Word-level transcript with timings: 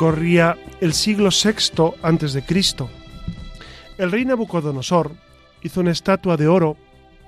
Corría 0.00 0.56
el 0.80 0.94
siglo 0.94 1.28
VI 1.28 2.40
Cristo. 2.46 2.88
El 3.98 4.10
rey 4.10 4.24
Nabucodonosor 4.24 5.12
hizo 5.60 5.80
una 5.82 5.90
estatua 5.90 6.38
de 6.38 6.48
oro 6.48 6.78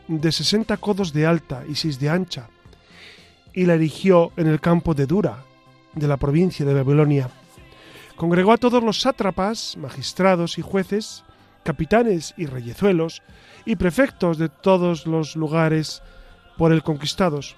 de 0.09 0.33
60 0.33 0.79
codos 0.79 1.13
de 1.13 1.27
alta 1.27 1.65
y 1.69 1.75
6 1.75 2.01
de 2.01 2.09
ancha 2.09 2.49
y 3.53 3.67
la 3.67 3.75
erigió 3.75 4.33
en 4.39 4.47
el 4.47 4.59
campo 4.59 4.95
de 4.95 5.05
Dura, 5.05 5.45
de 5.93 6.09
la 6.09 6.17
provincia 6.17 6.65
de 6.65 6.73
Babilonia. 6.73 7.29
Congregó 8.17 8.53
a 8.53 8.57
todos 8.57 8.83
los 8.83 9.03
sátrapas, 9.03 9.77
magistrados 9.77 10.57
y 10.57 10.63
jueces, 10.63 11.25
capitanes 11.65 12.33
y 12.39 12.47
reyezuelos 12.47 13.21
y 13.67 13.77
prefectos 13.77 14.39
de 14.39 14.49
todos 14.49 15.07
los 15.07 15.37
lugares 15.37 16.03
por 16.57 16.73
él 16.73 16.83
conquistados. 16.83 17.55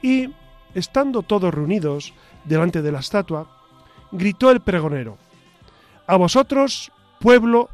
Y, 0.00 0.30
estando 0.74 1.20
todos 1.20 1.52
reunidos 1.52 2.14
delante 2.46 2.80
de 2.80 2.90
la 2.90 3.00
estatua, 3.00 3.59
gritó 4.12 4.50
el 4.50 4.60
pregonero, 4.60 5.18
A 6.06 6.16
vosotros, 6.16 6.90
pueblo, 7.20 7.68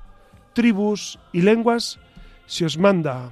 tribus 0.53 1.19
y 1.33 1.43
lenguas, 1.43 1.99
se 2.47 2.65
os 2.65 2.79
manda 2.79 3.31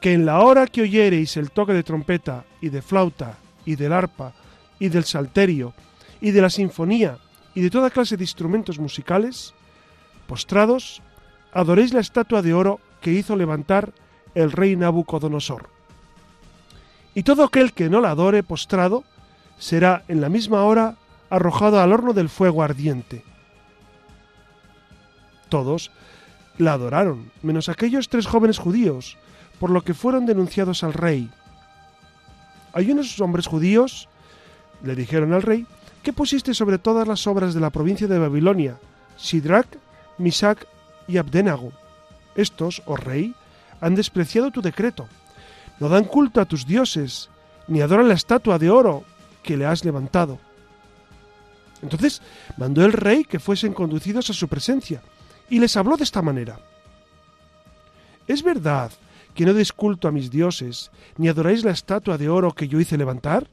que 0.00 0.12
en 0.12 0.26
la 0.26 0.40
hora 0.40 0.66
que 0.66 0.82
oyereis 0.82 1.36
el 1.36 1.50
toque 1.50 1.72
de 1.72 1.82
trompeta 1.82 2.44
y 2.60 2.68
de 2.68 2.82
flauta 2.82 3.36
y 3.64 3.76
del 3.76 3.92
arpa 3.92 4.32
y 4.78 4.88
del 4.88 5.04
salterio 5.04 5.74
y 6.20 6.30
de 6.30 6.40
la 6.40 6.50
sinfonía 6.50 7.18
y 7.54 7.60
de 7.60 7.70
toda 7.70 7.90
clase 7.90 8.16
de 8.16 8.24
instrumentos 8.24 8.78
musicales, 8.78 9.54
postrados, 10.26 11.02
adoréis 11.52 11.92
la 11.92 12.00
estatua 12.00 12.42
de 12.42 12.54
oro 12.54 12.80
que 13.00 13.12
hizo 13.12 13.34
levantar 13.34 13.92
el 14.34 14.52
rey 14.52 14.76
Nabucodonosor. 14.76 15.68
Y 17.14 17.24
todo 17.24 17.42
aquel 17.42 17.72
que 17.72 17.88
no 17.88 18.00
la 18.00 18.10
adore 18.10 18.42
postrado 18.42 19.02
será 19.58 20.04
en 20.06 20.20
la 20.20 20.28
misma 20.28 20.62
hora 20.64 20.96
arrojado 21.30 21.80
al 21.80 21.92
horno 21.92 22.12
del 22.12 22.28
fuego 22.28 22.62
ardiente. 22.62 23.24
Todos 25.48 25.90
la 26.58 26.72
adoraron, 26.72 27.30
menos 27.42 27.68
aquellos 27.68 28.08
tres 28.08 28.26
jóvenes 28.26 28.58
judíos, 28.58 29.16
por 29.58 29.70
lo 29.70 29.82
que 29.82 29.94
fueron 29.94 30.26
denunciados 30.26 30.84
al 30.84 30.92
rey. 30.92 31.30
Hay 32.72 32.90
unos 32.90 33.20
hombres 33.20 33.46
judíos, 33.46 34.08
le 34.82 34.94
dijeron 34.94 35.32
al 35.32 35.42
rey, 35.42 35.66
que 36.02 36.12
pusiste 36.12 36.54
sobre 36.54 36.78
todas 36.78 37.08
las 37.08 37.26
obras 37.26 37.54
de 37.54 37.60
la 37.60 37.70
provincia 37.70 38.06
de 38.06 38.18
Babilonia, 38.18 38.78
Sidrach, 39.16 39.68
Misac 40.18 40.66
y 41.06 41.16
Abdenago. 41.16 41.72
Estos, 42.34 42.82
oh 42.86 42.96
rey, 42.96 43.34
han 43.80 43.94
despreciado 43.94 44.50
tu 44.50 44.62
decreto. 44.62 45.08
No 45.80 45.88
dan 45.88 46.04
culto 46.04 46.40
a 46.40 46.44
tus 46.44 46.66
dioses, 46.66 47.30
ni 47.66 47.80
adoran 47.80 48.08
la 48.08 48.14
estatua 48.14 48.58
de 48.58 48.70
oro 48.70 49.04
que 49.42 49.56
le 49.56 49.66
has 49.66 49.84
levantado. 49.84 50.38
Entonces 51.82 52.22
mandó 52.56 52.84
el 52.84 52.92
rey 52.92 53.24
que 53.24 53.38
fuesen 53.38 53.72
conducidos 53.72 54.30
a 54.30 54.34
su 54.34 54.48
presencia 54.48 55.02
y 55.48 55.58
les 55.58 55.76
habló 55.76 55.96
de 55.96 56.04
esta 56.04 56.22
manera. 56.22 56.60
¿Es 58.26 58.42
verdad 58.42 58.92
que 59.34 59.46
no 59.46 59.54
deis 59.54 59.72
culto 59.72 60.08
a 60.08 60.12
mis 60.12 60.30
dioses, 60.30 60.90
ni 61.16 61.28
adoráis 61.28 61.64
la 61.64 61.70
estatua 61.70 62.18
de 62.18 62.28
oro 62.28 62.54
que 62.54 62.68
yo 62.68 62.80
hice 62.80 62.98
levantar? 62.98 63.48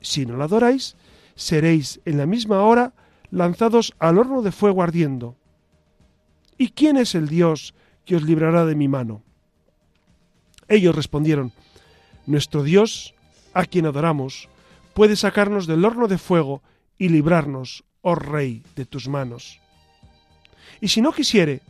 Si 0.00 0.24
no 0.24 0.36
la 0.36 0.44
adoráis, 0.44 0.96
seréis 1.34 2.00
en 2.04 2.18
la 2.18 2.26
misma 2.26 2.62
hora 2.62 2.92
lanzados 3.30 3.94
al 3.98 4.18
horno 4.18 4.42
de 4.42 4.52
fuego 4.52 4.82
ardiendo. 4.82 5.36
¿Y 6.58 6.70
quién 6.70 6.96
es 6.96 7.14
el 7.14 7.28
Dios 7.28 7.74
que 8.04 8.16
os 8.16 8.22
librará 8.22 8.64
de 8.64 8.74
mi 8.74 8.88
mano? 8.88 9.22
Ellos 10.68 10.94
respondieron, 10.94 11.52
Nuestro 12.26 12.62
Dios, 12.62 13.14
a 13.52 13.64
quien 13.64 13.86
adoramos, 13.86 14.48
puede 14.94 15.16
sacarnos 15.16 15.66
del 15.66 15.84
horno 15.84 16.08
de 16.08 16.18
fuego 16.18 16.62
y 17.02 17.08
librarnos, 17.08 17.82
oh 18.02 18.14
Rey, 18.14 18.62
de 18.76 18.86
tus 18.86 19.08
manos. 19.08 19.60
Y 20.80 20.86
si 20.86 21.00
no 21.00 21.10
quisiere, 21.10 21.60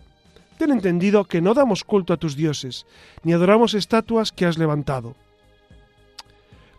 ten 0.59 0.70
entendido 0.70 1.25
que 1.25 1.41
no 1.41 1.54
damos 1.54 1.84
culto 1.84 2.12
a 2.12 2.19
tus 2.19 2.37
dioses, 2.37 2.84
ni 3.22 3.32
adoramos 3.32 3.72
estatuas 3.72 4.31
que 4.31 4.44
has 4.44 4.59
levantado. 4.59 5.16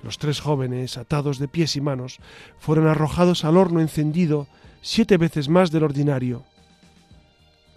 Los 0.04 0.20
tres 0.20 0.40
jóvenes, 0.40 1.00
atados 1.00 1.40
de 1.40 1.48
pies 1.48 1.76
y 1.78 1.82
manos, 1.82 2.20
fueron 2.60 2.86
arrojados 2.86 3.44
al 3.44 3.58
horno 3.58 3.82
encendido 3.82 4.46
siete 4.84 5.18
veces 5.18 5.50
más 5.50 5.72
del 5.72 5.86
ordinario. 5.86 6.46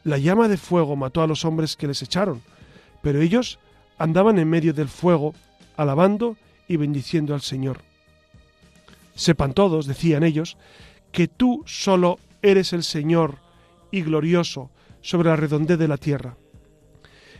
La 0.05 0.19
llama 0.19 0.47
de 0.47 0.59
fuego 0.59 0.95
mató 0.95 1.23
a 1.23 1.27
los 1.27 1.47
hombres 1.47 1.75
que 1.75 1.87
les 1.87 2.03
echaron, 2.03 2.43
pero 3.01 3.23
ellos 3.23 3.59
andaban 3.97 4.39
en 4.39 4.51
medio 4.51 4.75
del 4.75 4.89
fuego, 4.89 5.33
alabando 5.79 6.37
y 6.69 6.77
bendiciendo 6.77 7.33
al 7.33 7.41
Señor. 7.41 7.86
Sepan 9.17 9.55
todos, 9.55 9.87
decían 9.87 10.23
ellos, 10.23 10.57
que 11.11 11.27
tú 11.27 11.65
solo 11.67 12.19
eres 12.43 12.73
el 12.73 12.85
Señor 12.85 13.39
y 13.91 14.03
glorioso 14.03 14.71
sobre 15.01 15.31
la 15.31 15.37
redondez 15.37 15.79
de 15.79 15.89
la 15.89 15.97
tierra. 15.97 16.37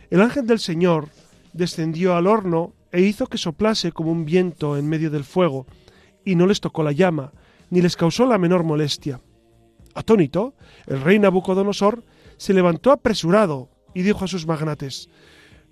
El 0.09 0.21
ángel 0.21 0.47
del 0.47 0.59
Señor 0.59 1.09
descendió 1.53 2.15
al 2.15 2.27
horno 2.27 2.73
e 2.91 3.01
hizo 3.01 3.27
que 3.27 3.37
soplase 3.37 3.91
como 3.91 4.11
un 4.11 4.25
viento 4.25 4.75
en 4.75 4.89
medio 4.89 5.11
del 5.11 5.23
fuego, 5.23 5.67
y 6.25 6.35
no 6.35 6.47
les 6.47 6.59
tocó 6.59 6.83
la 6.83 6.91
llama, 6.91 7.31
ni 7.69 7.81
les 7.81 7.95
causó 7.95 8.25
la 8.25 8.37
menor 8.37 8.63
molestia. 8.63 9.21
Atónito, 9.93 10.55
el 10.87 11.01
rey 11.01 11.19
Nabucodonosor 11.19 12.03
se 12.37 12.53
levantó 12.53 12.91
apresurado 12.91 13.69
y 13.93 14.01
dijo 14.01 14.25
a 14.25 14.27
sus 14.27 14.45
magnates, 14.45 15.09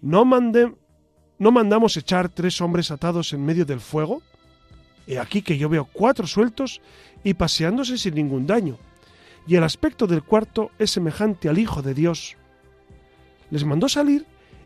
¿No, 0.01 0.23
¿No 1.37 1.51
mandamos 1.51 1.97
echar 1.97 2.29
tres 2.29 2.61
hombres 2.61 2.91
atados 2.91 3.33
en 3.33 3.43
medio 3.43 3.65
del 3.65 3.79
fuego? 3.79 4.21
He 5.07 5.19
aquí 5.19 5.41
que 5.41 5.57
yo 5.57 5.69
veo 5.69 5.85
cuatro 5.85 6.27
sueltos 6.27 6.81
y 7.23 7.33
paseándose 7.33 7.97
sin 7.97 8.15
ningún 8.15 8.47
daño, 8.47 8.77
y 9.47 9.55
el 9.55 9.63
aspecto 9.63 10.07
del 10.07 10.23
cuarto 10.23 10.71
es 10.79 10.91
semejante 10.91 11.49
al 11.49 11.59
Hijo 11.59 11.81
de 11.81 11.93
Dios. 11.93 12.35
Les 13.51 13.63
mandó 13.63 13.87
salir 13.87 14.25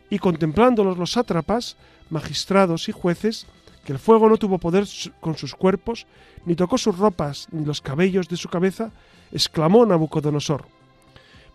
y 0.09 0.19
contemplándolos 0.19 0.97
los 0.97 1.11
sátrapas, 1.11 1.77
magistrados 2.09 2.89
y 2.89 2.91
jueces, 2.91 3.45
que 3.83 3.93
el 3.93 3.99
fuego 3.99 4.29
no 4.29 4.37
tuvo 4.37 4.57
poder 4.57 4.85
con 5.19 5.37
sus 5.37 5.55
cuerpos, 5.55 6.07
ni 6.45 6.55
tocó 6.55 6.77
sus 6.77 6.97
ropas, 6.97 7.47
ni 7.51 7.65
los 7.65 7.81
cabellos 7.81 8.27
de 8.27 8.37
su 8.37 8.49
cabeza, 8.49 8.91
exclamó 9.31 9.85
Nabucodonosor, 9.85 10.65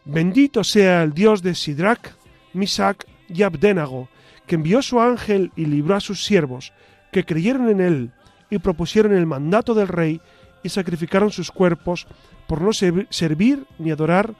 Bendito 0.04 0.62
sea 0.64 1.02
el 1.02 1.14
Dios 1.14 1.42
de 1.42 1.54
Sidrach, 1.54 2.12
Misac 2.52 3.06
y 3.28 3.42
Abdenago, 3.42 4.08
que 4.46 4.56
envió 4.56 4.82
su 4.82 5.00
ángel 5.00 5.50
y 5.56 5.64
libró 5.64 5.96
a 5.96 6.00
sus 6.00 6.24
siervos, 6.24 6.72
que 7.10 7.24
creyeron 7.24 7.70
en 7.70 7.80
él, 7.80 8.12
y 8.54 8.58
propusieron 8.58 9.12
el 9.12 9.26
mandato 9.26 9.74
del 9.74 9.88
rey 9.88 10.20
y 10.62 10.68
sacrificaron 10.68 11.30
sus 11.30 11.50
cuerpos 11.50 12.06
por 12.46 12.60
no 12.60 12.72
servir 12.72 13.66
ni 13.78 13.90
adorar 13.90 14.34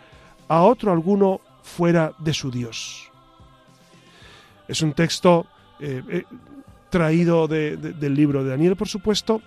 a 0.49 0.63
otro 0.63 0.93
alguno 0.93 1.41
fuera 1.63 2.13
de 2.19 2.33
su 2.33 2.51
Dios. 2.51 3.11
Es 4.69 4.83
un 4.83 4.93
texto 4.93 5.47
eh, 5.81 6.03
eh, 6.09 6.25
traído 6.91 7.49
del 7.49 8.15
libro 8.15 8.45
de 8.45 8.51
Daniel, 8.51 8.77
por 8.77 8.89
supuesto, 8.89 9.43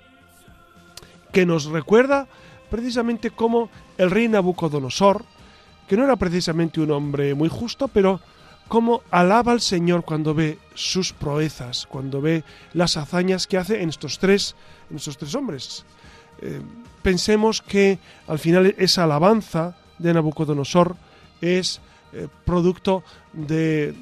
que 1.32 1.46
nos 1.46 1.66
recuerda 1.66 2.28
precisamente 2.70 3.32
cómo 3.32 3.70
el 3.98 4.12
rey 4.12 4.28
Nabucodonosor, 4.28 5.24
que 5.88 5.96
no 5.96 6.04
era 6.04 6.18
precisamente 6.18 6.82
un 6.82 6.92
hombre 6.92 7.34
muy 7.34 7.48
justo, 7.48 7.88
pero 7.88 8.20
cómo 8.68 9.04
alaba 9.12 9.52
al 9.52 9.62
Señor 9.62 10.04
cuando 10.04 10.34
ve 10.34 10.60
sus 10.74 11.14
proezas, 11.14 11.88
cuando 11.88 12.22
ve 12.22 12.44
las 12.74 12.98
hazañas 12.98 13.48
que 13.48 13.58
hace 13.58 13.82
en 13.82 13.90
estos 13.90 14.20
tres, 14.20 14.56
en 14.90 14.98
estos 14.98 15.18
tres 15.18 15.34
hombres. 15.36 15.86
Eh, 16.42 16.62
pensemos 17.02 17.62
que 17.62 18.00
al 18.28 18.40
final 18.40 18.76
esa 18.78 19.04
alabanza 19.04 19.78
de 19.98 20.14
Nabucodonosor 20.14 20.96
es 21.42 21.82
eh, 22.14 22.28
producto 22.46 23.04
de, 23.34 23.94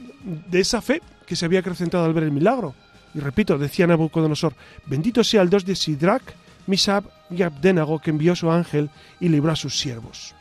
esa 0.52 0.82
fe 0.82 1.02
que 1.26 1.36
se 1.36 1.46
había 1.46 1.60
acrecentado 1.60 2.06
al 2.06 2.14
ver 2.14 2.24
el 2.24 2.32
milagro. 2.32 2.74
Y 3.14 3.20
repito, 3.20 3.58
decía 3.58 3.88
Nabucodonosor, 3.88 4.54
bendito 4.86 5.24
sea 5.24 5.42
el 5.42 5.50
Dios 5.50 5.66
de 5.66 5.76
Sidrach, 5.76 6.24
Misab 6.68 7.06
y 7.30 7.44
Abdenago 7.44 8.00
que 8.00 8.10
envió 8.10 8.36
su 8.36 8.52
ángel 8.52 8.90
y 9.20 9.30
libró 9.30 9.52
a 9.52 9.56
sus 9.56 9.80
siervos. 9.80 10.36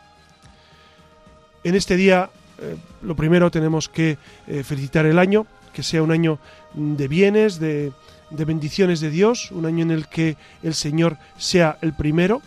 En 1.62 1.74
este 1.74 1.96
día 1.96 2.30
eh, 2.60 2.76
lo 3.02 3.16
primero 3.16 3.50
tenemos 3.50 3.88
que 3.88 4.18
eh, 4.46 4.62
felicitar 4.62 5.06
el 5.06 5.18
año 5.18 5.46
que 5.72 5.82
sea 5.82 6.02
un 6.02 6.12
año 6.12 6.38
de 6.74 7.08
bienes, 7.08 7.58
de, 7.58 7.92
de 8.30 8.44
bendiciones 8.44 9.00
de 9.00 9.10
Dios, 9.10 9.50
un 9.50 9.66
año 9.66 9.82
en 9.82 9.90
el 9.90 10.06
que 10.06 10.36
el 10.62 10.74
Señor 10.74 11.18
sea 11.36 11.78
el 11.82 11.92
primero, 11.92 12.40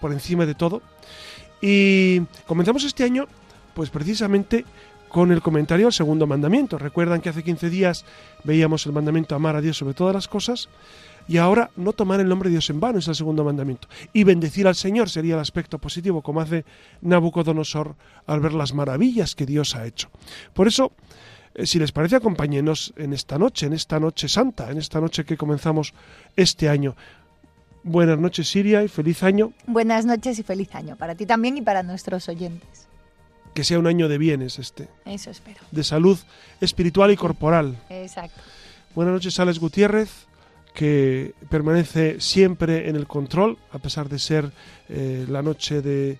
por 0.00 0.12
encima 0.12 0.44
de 0.46 0.54
todo. 0.54 0.82
Y 1.60 2.20
comenzamos 2.46 2.84
este 2.84 3.02
año, 3.02 3.26
pues 3.74 3.90
precisamente 3.90 4.64
con 5.08 5.32
el 5.32 5.40
comentario 5.40 5.86
al 5.86 5.92
segundo 5.92 6.26
mandamiento. 6.26 6.78
Recuerdan 6.78 7.22
que 7.22 7.30
hace 7.30 7.42
15 7.42 7.70
días 7.70 8.04
veíamos 8.44 8.84
el 8.84 8.92
mandamiento 8.92 9.34
amar 9.34 9.56
a 9.56 9.62
Dios 9.62 9.78
sobre 9.78 9.94
todas 9.94 10.14
las 10.14 10.28
cosas 10.28 10.68
y 11.28 11.38
ahora 11.38 11.70
no 11.76 11.92
tomar 11.92 12.20
el 12.20 12.28
nombre 12.28 12.48
de 12.48 12.54
Dios 12.54 12.70
en 12.70 12.80
vano 12.80 12.98
es 12.98 13.08
el 13.08 13.14
segundo 13.14 13.44
mandamiento. 13.44 13.88
Y 14.12 14.24
bendecir 14.24 14.66
al 14.66 14.74
Señor 14.74 15.10
sería 15.10 15.34
el 15.34 15.40
aspecto 15.40 15.78
positivo, 15.78 16.22
como 16.22 16.40
hace 16.40 16.64
Nabucodonosor 17.00 17.96
al 18.26 18.40
ver 18.40 18.52
las 18.52 18.74
maravillas 18.74 19.34
que 19.34 19.46
Dios 19.46 19.74
ha 19.74 19.86
hecho. 19.86 20.08
Por 20.54 20.68
eso, 20.68 20.92
eh, 21.54 21.66
si 21.66 21.78
les 21.78 21.92
parece, 21.92 22.16
acompáñenos 22.16 22.94
en 22.96 23.12
esta 23.12 23.38
noche, 23.38 23.66
en 23.66 23.72
esta 23.72 23.98
noche 23.98 24.28
santa, 24.28 24.70
en 24.70 24.78
esta 24.78 25.00
noche 25.00 25.24
que 25.24 25.36
comenzamos 25.36 25.94
este 26.36 26.68
año. 26.68 26.94
Buenas 27.82 28.18
noches, 28.18 28.48
Siria, 28.48 28.82
y 28.82 28.88
feliz 28.88 29.22
año. 29.22 29.52
Buenas 29.66 30.04
noches 30.06 30.38
y 30.38 30.42
feliz 30.42 30.74
año 30.74 30.96
para 30.96 31.14
ti 31.14 31.24
también 31.26 31.56
y 31.56 31.62
para 31.62 31.82
nuestros 31.82 32.28
oyentes. 32.28 32.86
Que 33.54 33.64
sea 33.64 33.78
un 33.78 33.86
año 33.86 34.08
de 34.08 34.18
bienes 34.18 34.58
este. 34.58 34.88
Eso 35.04 35.30
espero. 35.30 35.60
De 35.70 35.82
salud 35.82 36.18
espiritual 36.60 37.10
y 37.10 37.16
corporal. 37.16 37.78
Exacto. 37.88 38.40
Buenas 38.94 39.14
noches, 39.14 39.38
Alex 39.40 39.58
Gutiérrez, 39.58 40.26
que 40.76 41.32
permanece 41.48 42.20
siempre 42.20 42.90
en 42.90 42.96
el 42.96 43.06
control, 43.06 43.56
a 43.72 43.78
pesar 43.78 44.10
de 44.10 44.18
ser 44.18 44.52
eh, 44.90 45.24
la 45.26 45.40
noche 45.40 45.80
de, 45.80 46.18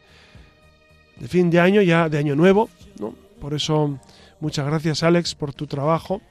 fin 1.28 1.50
de 1.50 1.60
año, 1.60 1.82
ya 1.82 2.08
de 2.08 2.16
año 2.16 2.34
nuevo. 2.34 2.70
¿no? 2.98 3.14
Por 3.38 3.52
eso, 3.52 4.00
muchas 4.40 4.64
gracias, 4.64 5.02
Alex, 5.02 5.34
por 5.34 5.52
tu 5.52 5.66
trabajo 5.66 6.22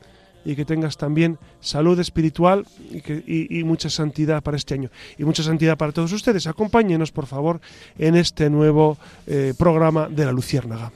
y 0.44 0.56
que 0.56 0.66
tengas 0.66 0.98
también 0.98 1.38
salud 1.60 2.00
espiritual 2.00 2.66
y, 2.90 3.02
que, 3.02 3.24
y, 3.28 3.64
mucha 3.64 3.92
santidad 3.92 4.42
para 4.42 4.58
este 4.58 4.74
año. 4.74 4.90
Y 5.20 5.24
mucha 5.24 5.44
santidad 5.44 5.78
para 5.78 5.92
todos 5.92 6.12
ustedes. 6.12 6.48
Acompáñenos, 6.48 7.12
por 7.12 7.28
favor, 7.28 7.62
en 8.00 8.16
este 8.16 8.50
nuevo 8.50 8.98
eh, 9.28 9.54
programa 9.56 10.10
de 10.10 10.26
la 10.26 10.32
Luciérnaga. 10.32 10.92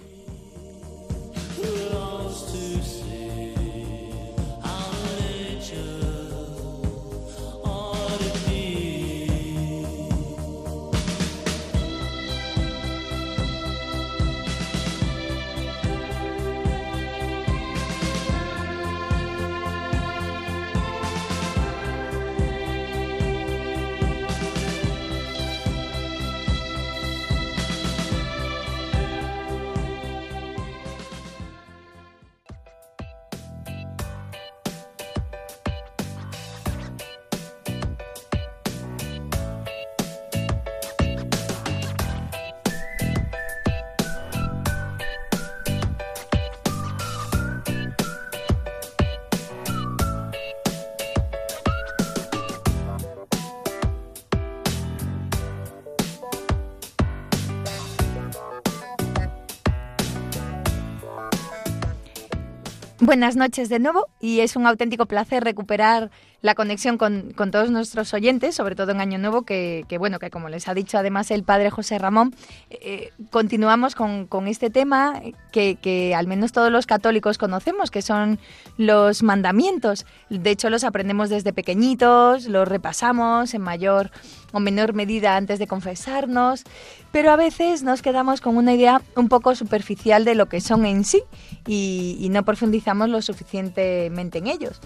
Buenas 63.09 63.35
noches 63.35 63.69
de 63.69 63.79
nuevo 63.79 64.05
y 64.21 64.41
es 64.41 64.55
un 64.55 64.67
auténtico 64.67 65.07
placer 65.07 65.43
recuperar 65.43 66.11
la 66.41 66.55
conexión 66.55 66.97
con, 66.97 67.31
con 67.33 67.51
todos 67.51 67.69
nuestros 67.69 68.13
oyentes, 68.13 68.55
sobre 68.55 68.75
todo 68.75 68.91
en 68.91 69.01
Año 69.01 69.17
Nuevo, 69.17 69.41
que, 69.41 69.85
que, 69.89 69.97
bueno, 69.97 70.19
que 70.19 70.29
como 70.29 70.47
les 70.47 70.67
ha 70.69 70.73
dicho 70.73 70.97
además 70.97 71.31
el 71.31 71.43
padre 71.43 71.69
José 71.69 71.97
Ramón, 71.97 72.33
eh, 72.69 73.11
continuamos 73.29 73.93
con, 73.95 74.25
con, 74.25 74.47
este 74.47 74.69
tema 74.69 75.21
que, 75.51 75.75
que, 75.75 76.15
al 76.15 76.27
menos 76.27 76.53
todos 76.53 76.71
los 76.71 76.85
católicos 76.85 77.37
conocemos, 77.37 77.91
que 77.91 78.01
son 78.01 78.39
los 78.77 79.21
mandamientos. 79.21 80.05
De 80.29 80.51
hecho, 80.51 80.69
los 80.69 80.85
aprendemos 80.85 81.29
desde 81.29 81.51
pequeñitos, 81.51 82.47
los 82.47 82.67
repasamos 82.67 83.53
en 83.53 83.61
mayor 83.61 84.11
o 84.53 84.59
menor 84.59 84.93
medida 84.93 85.35
antes 85.35 85.59
de 85.59 85.67
confesarnos, 85.67 86.63
pero 87.11 87.31
a 87.31 87.35
veces 87.35 87.83
nos 87.83 88.01
quedamos 88.01 88.39
con 88.39 88.55
una 88.55 88.73
idea 88.73 89.01
un 89.15 89.27
poco 89.27 89.55
superficial 89.55 90.25
de 90.25 90.35
lo 90.35 90.47
que 90.47 90.61
son 90.61 90.85
en 90.85 91.03
sí 91.03 91.21
y, 91.67 92.17
y 92.19 92.29
no 92.29 92.43
profundizamos 92.43 93.09
lo 93.09 93.21
suficientemente 93.21 94.37
en 94.37 94.47
ellos. 94.47 94.79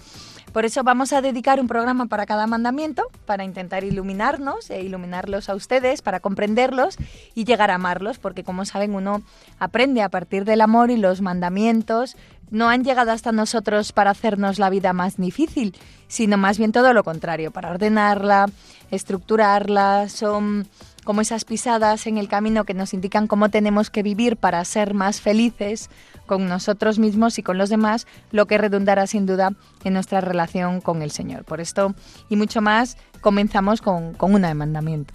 Por 0.54 0.64
eso 0.64 0.84
vamos 0.84 1.12
a 1.12 1.20
dedicar 1.20 1.58
un 1.58 1.66
programa 1.66 2.06
para 2.06 2.26
cada 2.26 2.46
mandamiento, 2.46 3.10
para 3.26 3.42
intentar 3.42 3.82
iluminarnos 3.82 4.70
e 4.70 4.84
iluminarlos 4.84 5.48
a 5.48 5.56
ustedes, 5.56 6.00
para 6.00 6.20
comprenderlos 6.20 6.96
y 7.34 7.44
llegar 7.44 7.72
a 7.72 7.74
amarlos, 7.74 8.20
porque 8.20 8.44
como 8.44 8.64
saben 8.64 8.94
uno 8.94 9.22
aprende 9.58 10.00
a 10.00 10.10
partir 10.10 10.44
del 10.44 10.60
amor 10.60 10.92
y 10.92 10.96
los 10.96 11.22
mandamientos 11.22 12.16
no 12.52 12.68
han 12.68 12.84
llegado 12.84 13.10
hasta 13.10 13.32
nosotros 13.32 13.90
para 13.90 14.12
hacernos 14.12 14.60
la 14.60 14.70
vida 14.70 14.92
más 14.92 15.16
difícil, 15.16 15.74
sino 16.06 16.36
más 16.36 16.56
bien 16.56 16.70
todo 16.70 16.92
lo 16.92 17.02
contrario, 17.02 17.50
para 17.50 17.72
ordenarla, 17.72 18.46
estructurarla, 18.92 20.08
son 20.08 20.68
como 21.02 21.20
esas 21.20 21.44
pisadas 21.44 22.06
en 22.06 22.16
el 22.16 22.28
camino 22.28 22.62
que 22.62 22.74
nos 22.74 22.94
indican 22.94 23.26
cómo 23.26 23.48
tenemos 23.48 23.90
que 23.90 24.04
vivir 24.04 24.36
para 24.36 24.64
ser 24.64 24.94
más 24.94 25.20
felices 25.20 25.90
con 26.26 26.48
nosotros 26.48 26.98
mismos 26.98 27.38
y 27.38 27.42
con 27.42 27.58
los 27.58 27.70
demás, 27.70 28.06
lo 28.30 28.46
que 28.46 28.58
redundará 28.58 29.06
sin 29.06 29.26
duda 29.26 29.50
en 29.84 29.92
nuestra 29.92 30.20
relación 30.20 30.80
con 30.80 31.02
el 31.02 31.10
Señor. 31.10 31.44
Por 31.44 31.60
esto 31.60 31.94
y 32.28 32.36
mucho 32.36 32.60
más, 32.60 32.96
comenzamos 33.20 33.80
con, 33.82 34.14
con 34.14 34.34
una 34.34 34.48
de 34.48 34.54
mandamiento. 34.54 35.14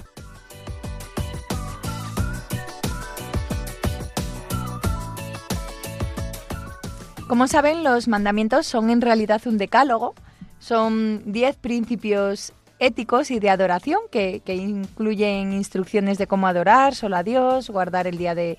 Como 7.27 7.47
saben, 7.47 7.83
los 7.83 8.07
mandamientos 8.07 8.65
son 8.65 8.89
en 8.89 9.01
realidad 9.01 9.39
un 9.45 9.59
decálogo, 9.59 10.15
son 10.57 11.21
diez 11.31 11.57
principios 11.57 12.53
éticos 12.79 13.29
y 13.29 13.39
de 13.39 13.51
adoración 13.51 13.99
que, 14.11 14.41
que, 14.43 14.55
incluyen 14.55 15.53
instrucciones 15.53 16.17
de 16.17 16.25
cómo 16.25 16.47
adorar 16.47 16.95
solo 16.95 17.17
a 17.17 17.23
Dios, 17.23 17.69
guardar 17.69 18.07
el 18.07 18.17
día 18.17 18.33
de, 18.33 18.57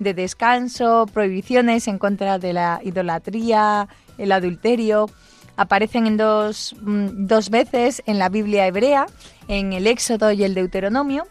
de, 0.00 0.14
descanso, 0.14 1.06
prohibiciones 1.12 1.86
en 1.86 1.98
contra 1.98 2.38
de 2.38 2.52
la 2.52 2.80
idolatría, 2.82 3.88
el 4.18 4.32
adulterio. 4.32 5.08
Aparecen 5.56 6.06
en 6.06 6.16
dos, 6.16 6.74
dos 6.80 7.50
veces 7.50 8.02
en 8.06 8.18
la 8.18 8.28
Biblia 8.28 8.66
hebrea, 8.66 9.06
en 9.46 9.72
el 9.72 9.86
Éxodo 9.86 10.32
y 10.32 10.42
el 10.42 10.54
Deuteronomio. 10.54 11.26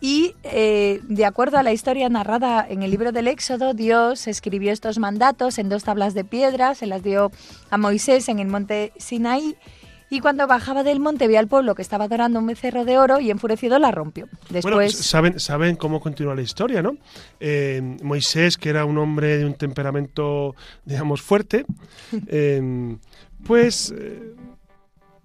Y 0.00 0.34
eh, 0.44 1.00
de 1.04 1.24
acuerdo 1.24 1.58
a 1.58 1.62
la 1.62 1.72
historia 1.72 2.08
narrada 2.08 2.64
en 2.68 2.82
el 2.82 2.90
libro 2.90 3.12
del 3.12 3.28
Éxodo, 3.28 3.74
Dios 3.74 4.26
escribió 4.26 4.72
estos 4.72 4.98
mandatos 4.98 5.58
en 5.58 5.68
dos 5.68 5.84
tablas 5.84 6.14
de 6.14 6.24
piedra, 6.24 6.74
se 6.74 6.86
las 6.86 7.02
dio 7.02 7.32
a 7.68 7.78
Moisés 7.78 8.28
en 8.28 8.38
el 8.38 8.46
monte 8.46 8.92
Sinaí 8.96 9.56
y 10.10 10.20
cuando 10.20 10.46
bajaba 10.46 10.82
del 10.82 11.00
monte 11.00 11.28
vio 11.28 11.38
al 11.38 11.48
pueblo 11.48 11.74
que 11.74 11.82
estaba 11.82 12.04
adorando 12.04 12.38
un 12.38 12.46
becerro 12.46 12.84
de 12.84 12.98
oro 12.98 13.20
y 13.20 13.30
enfurecido 13.30 13.78
la 13.78 13.90
rompió. 13.90 14.28
Después... 14.48 14.62
Bueno, 14.62 14.76
pues 14.76 14.96
saben, 14.96 15.38
saben 15.38 15.76
cómo 15.76 16.00
continúa 16.00 16.34
la 16.34 16.42
historia, 16.42 16.82
¿no? 16.82 16.96
Eh, 17.40 17.96
Moisés, 18.02 18.56
que 18.56 18.70
era 18.70 18.84
un 18.84 18.98
hombre 18.98 19.38
de 19.38 19.44
un 19.44 19.54
temperamento, 19.54 20.54
digamos, 20.84 21.22
fuerte, 21.22 21.64
eh, 22.26 22.96
pues... 23.46 23.94
Eh, 23.96 24.34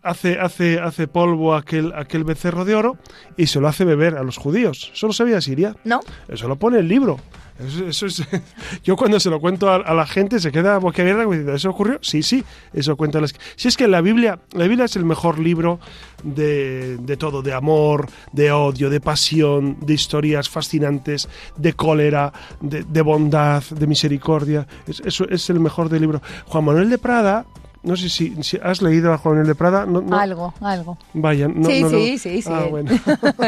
hace, 0.03 0.39
hace, 0.39 0.79
hace 0.79 1.07
polvo 1.07 1.55
aquel, 1.55 1.93
aquel 1.95 2.24
becerro 2.24 2.65
de 2.65 2.75
oro 2.75 2.98
y 3.38 3.48
se 3.48 3.60
lo 3.60 3.67
hace 3.67 3.86
beber 3.86 4.15
a 4.15 4.24
los 4.24 4.38
judíos. 4.38 4.91
¿Eso 4.93 5.07
lo 5.07 5.13
sabía 5.13 5.41
Siria? 5.41 5.75
No. 5.83 6.01
Eso 6.27 6.48
lo 6.48 6.57
pone 6.57 6.79
el 6.79 6.88
libro. 6.88 7.19
Eso, 7.60 7.86
eso 7.86 8.05
es, 8.07 8.24
yo 8.83 8.95
cuando 8.95 9.19
se 9.19 9.29
lo 9.29 9.39
cuento 9.39 9.69
a, 9.69 9.75
a, 9.75 9.93
la 9.93 10.07
gente 10.07 10.39
se 10.39 10.51
queda 10.51 10.79
boquiabierta 10.79 11.24
diciendo, 11.24 11.53
¿eso 11.53 11.69
ocurrió? 11.69 12.00
Sí, 12.01 12.24
sí, 12.24 12.43
eso 12.74 12.98
cuenta 12.98 13.22
las... 13.22 13.33
Si 13.55 13.67
es 13.67 13.77
que 13.77 13.88
la 13.88 14.01
Biblia, 14.01 14.39
la 14.53 14.67
Biblia 14.67 14.86
es 14.86 14.95
el 14.95 15.05
mejor 15.05 15.39
libro 15.39 15.79
de, 16.24 16.98
de 16.98 17.17
todo, 17.17 17.41
de 17.41 17.53
amor, 17.53 18.10
de 18.31 18.51
odio, 18.51 18.89
de 18.89 19.00
pasión, 19.00 19.77
de 19.81 19.93
historias 19.93 20.50
fascinantes, 20.50 21.29
de 21.55 21.74
cólera, 21.74 22.33
de, 22.60 22.83
de 22.83 23.01
bondad, 23.01 23.63
de 23.63 23.88
misericordia. 23.88 24.67
Es, 24.88 25.01
eso 25.01 25.29
es 25.29 25.50
el 25.50 25.60
mejor 25.60 25.89
del 25.89 26.01
libro. 26.01 26.22
Juan 26.48 26.65
Manuel 26.65 26.89
de 26.89 26.98
Prada, 26.98 27.45
no 27.84 27.98
sé 27.98 28.10
si, 28.10 28.34
si, 28.44 28.58
has 28.63 28.82
leído 28.82 29.12
a 29.12 29.18
Juan 29.18 29.36
Manuel 29.36 29.48
de 29.48 29.56
Prada. 29.56 29.86
No, 29.86 30.02
no. 30.02 30.18
Algo, 30.18 30.54
algo. 30.62 30.98
Vaya, 31.13 31.50
no. 31.50 31.66
Sí, 31.66 31.82
no, 31.82 31.90
sí, 31.90 32.18
sí, 32.18 32.42
sí. 32.42 32.50
Ah, 32.52 32.66
bueno. 32.70 32.92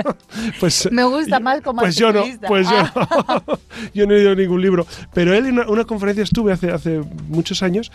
pues, 0.60 0.89
Me 0.92 1.04
gusta 1.06 1.39
más 1.39 1.62
como 1.62 1.82
Pues 1.82 1.96
yo 1.96 2.12
no, 2.12 2.24
pues 2.48 2.68
yo 2.70 2.75
no. 2.96 3.60
yo 3.94 4.06
no 4.06 4.13
he 4.13 4.18
leído 4.18 4.36
ningún 4.36 4.62
libro. 4.62 4.86
Pero 5.13 5.34
él 5.34 5.46
en 5.46 5.54
una, 5.54 5.70
una, 5.70 5.86
conferencia 5.86 6.24
estuve 6.24 6.51
hace, 6.51 6.72
hace 6.72 7.01
muchos 7.30 7.63
años 7.63 7.92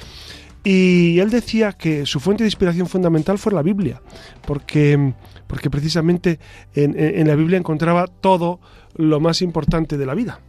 Y 0.64 1.18
él 1.20 1.28
decía 1.28 1.72
que 1.72 2.06
su 2.06 2.20
fuente 2.20 2.44
de 2.44 2.48
inspiración 2.48 2.86
fundamental 2.86 3.38
fue 3.38 3.52
la 3.52 3.62
Biblia, 3.62 4.00
porque, 4.46 5.12
porque 5.46 5.68
precisamente 5.68 6.40
en, 6.74 6.98
en 6.98 7.28
la 7.28 7.34
Biblia 7.34 7.58
encontraba 7.58 8.06
todo 8.06 8.60
lo 8.94 9.20
más 9.20 9.42
importante 9.42 9.98
de 9.98 10.06
la 10.06 10.14
vida. 10.14 10.40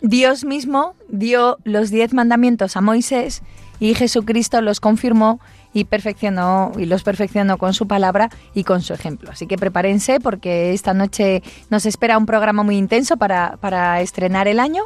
Dios 0.00 0.44
mismo 0.44 0.94
dio 1.08 1.58
los 1.64 1.90
diez 1.90 2.12
mandamientos 2.12 2.76
a 2.76 2.80
Moisés 2.80 3.42
y 3.84 3.94
Jesucristo 3.94 4.62
los 4.62 4.80
confirmó 4.80 5.40
y 5.74 5.84
perfeccionó 5.84 6.72
y 6.78 6.86
los 6.86 7.02
perfeccionó 7.02 7.58
con 7.58 7.74
su 7.74 7.86
palabra 7.86 8.30
y 8.54 8.64
con 8.64 8.80
su 8.80 8.94
ejemplo. 8.94 9.30
Así 9.30 9.46
que 9.46 9.58
prepárense 9.58 10.20
porque 10.20 10.72
esta 10.72 10.94
noche 10.94 11.42
nos 11.68 11.84
espera 11.84 12.16
un 12.16 12.24
programa 12.24 12.62
muy 12.62 12.78
intenso 12.78 13.18
para, 13.18 13.58
para 13.60 14.00
estrenar 14.00 14.48
el 14.48 14.58
año, 14.58 14.84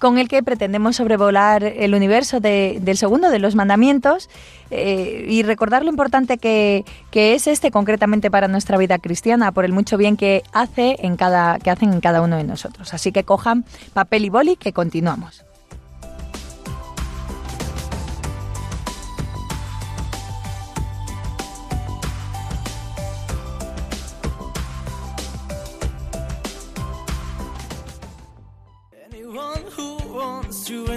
con 0.00 0.18
el 0.18 0.26
que 0.26 0.42
pretendemos 0.42 0.96
sobrevolar 0.96 1.62
el 1.62 1.94
universo 1.94 2.40
del 2.40 2.96
segundo 2.96 3.30
de 3.30 3.38
los 3.38 3.54
mandamientos 3.54 4.28
eh, 4.72 5.26
y 5.28 5.44
recordar 5.44 5.84
lo 5.84 5.90
importante 5.90 6.36
que, 6.36 6.84
que, 7.12 7.34
es 7.34 7.46
este 7.46 7.70
concretamente 7.70 8.32
para 8.32 8.48
nuestra 8.48 8.76
vida 8.78 8.98
cristiana, 8.98 9.52
por 9.52 9.64
el 9.64 9.72
mucho 9.72 9.96
bien 9.96 10.16
que 10.16 10.42
hace 10.52 10.96
en 11.06 11.14
cada, 11.14 11.60
que 11.60 11.70
hacen 11.70 11.92
en 11.92 12.00
cada 12.00 12.20
uno 12.20 12.36
de 12.36 12.42
nosotros. 12.42 12.94
Así 12.94 13.12
que 13.12 13.22
cojan 13.22 13.64
papel 13.92 14.24
y 14.24 14.28
boli 14.28 14.56
que 14.56 14.72
continuamos. 14.72 15.44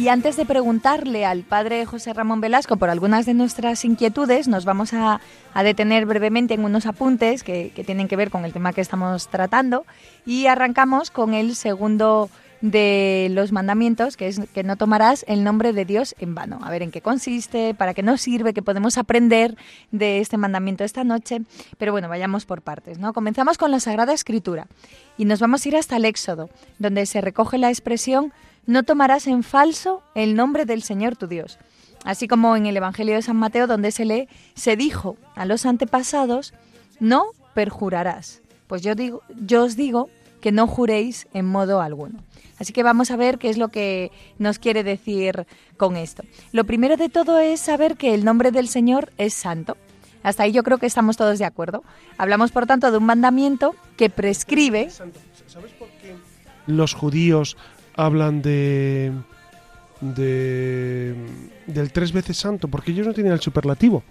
Y 0.00 0.08
antes 0.08 0.34
de 0.36 0.46
preguntarle 0.46 1.26
al 1.26 1.42
padre 1.42 1.84
José 1.84 2.14
Ramón 2.14 2.40
Velasco 2.40 2.78
por 2.78 2.88
algunas 2.88 3.26
de 3.26 3.34
nuestras 3.34 3.84
inquietudes, 3.84 4.48
nos 4.48 4.64
vamos 4.64 4.94
a, 4.94 5.20
detener 5.62 6.06
brevemente 6.06 6.54
en 6.54 6.64
unos 6.64 6.86
apuntes 6.86 7.42
que, 7.42 7.70
tienen 7.84 8.08
que 8.08 8.16
ver 8.16 8.30
con 8.30 8.46
el 8.46 8.54
tema 8.54 8.72
que 8.72 8.80
estamos 8.80 9.28
tratando. 9.28 9.84
Y 10.24 10.46
arrancamos 10.46 11.10
con 11.10 11.34
el 11.34 11.54
segundo 11.54 12.30
de 12.60 13.28
los 13.30 13.52
mandamientos, 13.52 14.16
que 14.16 14.28
es 14.28 14.40
que 14.52 14.62
no 14.62 14.76
tomarás 14.76 15.24
el 15.28 15.44
nombre 15.44 15.72
de 15.72 15.84
Dios 15.84 16.14
en 16.18 16.34
vano. 16.34 16.58
A 16.62 16.70
ver 16.70 16.82
en 16.82 16.90
qué 16.90 17.00
consiste, 17.00 17.74
para 17.74 17.94
qué 17.94 18.02
nos 18.02 18.20
sirve, 18.20 18.52
qué 18.52 18.62
podemos 18.62 18.98
aprender 18.98 19.56
de 19.90 20.20
este 20.20 20.36
mandamiento 20.36 20.84
esta 20.84 21.04
noche. 21.04 21.42
Pero 21.78 21.92
bueno, 21.92 22.08
vayamos 22.08 22.44
por 22.44 22.62
partes, 22.62 22.98
¿no? 22.98 23.12
Comenzamos 23.12 23.58
con 23.58 23.70
la 23.70 23.80
Sagrada 23.80 24.12
Escritura 24.12 24.66
y 25.16 25.24
nos 25.24 25.40
vamos 25.40 25.64
a 25.64 25.68
ir 25.68 25.76
hasta 25.76 25.96
el 25.96 26.04
Éxodo, 26.04 26.50
donde 26.78 27.06
se 27.06 27.20
recoge 27.20 27.58
la 27.58 27.68
expresión 27.68 28.32
no 28.66 28.82
tomarás 28.82 29.26
en 29.26 29.42
falso 29.42 30.02
el 30.14 30.36
nombre 30.36 30.64
del 30.64 30.82
Señor 30.82 31.16
tu 31.16 31.26
Dios. 31.26 31.58
Así 32.04 32.28
como 32.28 32.56
en 32.56 32.66
el 32.66 32.76
Evangelio 32.76 33.14
de 33.14 33.22
San 33.22 33.36
Mateo, 33.36 33.66
donde 33.66 33.90
se 33.90 34.04
lee, 34.04 34.28
se 34.54 34.76
dijo 34.76 35.16
a 35.34 35.44
los 35.44 35.66
antepasados, 35.66 36.54
no 36.98 37.24
perjurarás. 37.54 38.42
Pues 38.66 38.82
yo, 38.82 38.94
digo, 38.94 39.22
yo 39.44 39.64
os 39.64 39.76
digo 39.76 40.08
que 40.40 40.52
no 40.52 40.66
juréis 40.66 41.26
en 41.34 41.46
modo 41.46 41.80
alguno. 41.80 42.20
Así 42.60 42.72
que 42.72 42.82
vamos 42.82 43.10
a 43.10 43.16
ver 43.16 43.38
qué 43.38 43.50
es 43.50 43.58
lo 43.58 43.68
que 43.68 44.12
nos 44.38 44.58
quiere 44.58 44.84
decir 44.84 45.46
con 45.76 45.96
esto. 45.96 46.22
Lo 46.52 46.64
primero 46.64 46.96
de 46.96 47.08
todo 47.08 47.38
es 47.38 47.60
saber 47.60 47.96
que 47.96 48.14
el 48.14 48.24
nombre 48.24 48.52
del 48.52 48.68
Señor 48.68 49.10
es 49.18 49.34
santo. 49.34 49.76
Hasta 50.22 50.42
ahí 50.42 50.52
yo 50.52 50.62
creo 50.62 50.78
que 50.78 50.86
estamos 50.86 51.16
todos 51.16 51.38
de 51.38 51.46
acuerdo. 51.46 51.82
Hablamos, 52.18 52.52
por 52.52 52.66
tanto, 52.66 52.90
de 52.90 52.98
un 52.98 53.06
mandamiento 53.06 53.74
que 53.96 54.10
prescribe... 54.10 54.90
¿Sabes 54.90 55.72
por 55.72 55.88
qué 56.02 56.14
los 56.66 56.94
judíos 56.94 57.56
hablan 57.94 58.42
de, 58.42 59.12
de 60.00 61.14
del 61.66 61.92
tres 61.92 62.12
veces 62.12 62.36
santo, 62.36 62.68
porque 62.68 62.92
ellos 62.92 63.06
no 63.06 63.12
tienen 63.12 63.32
el 63.32 63.40
superlativo. 63.40 64.02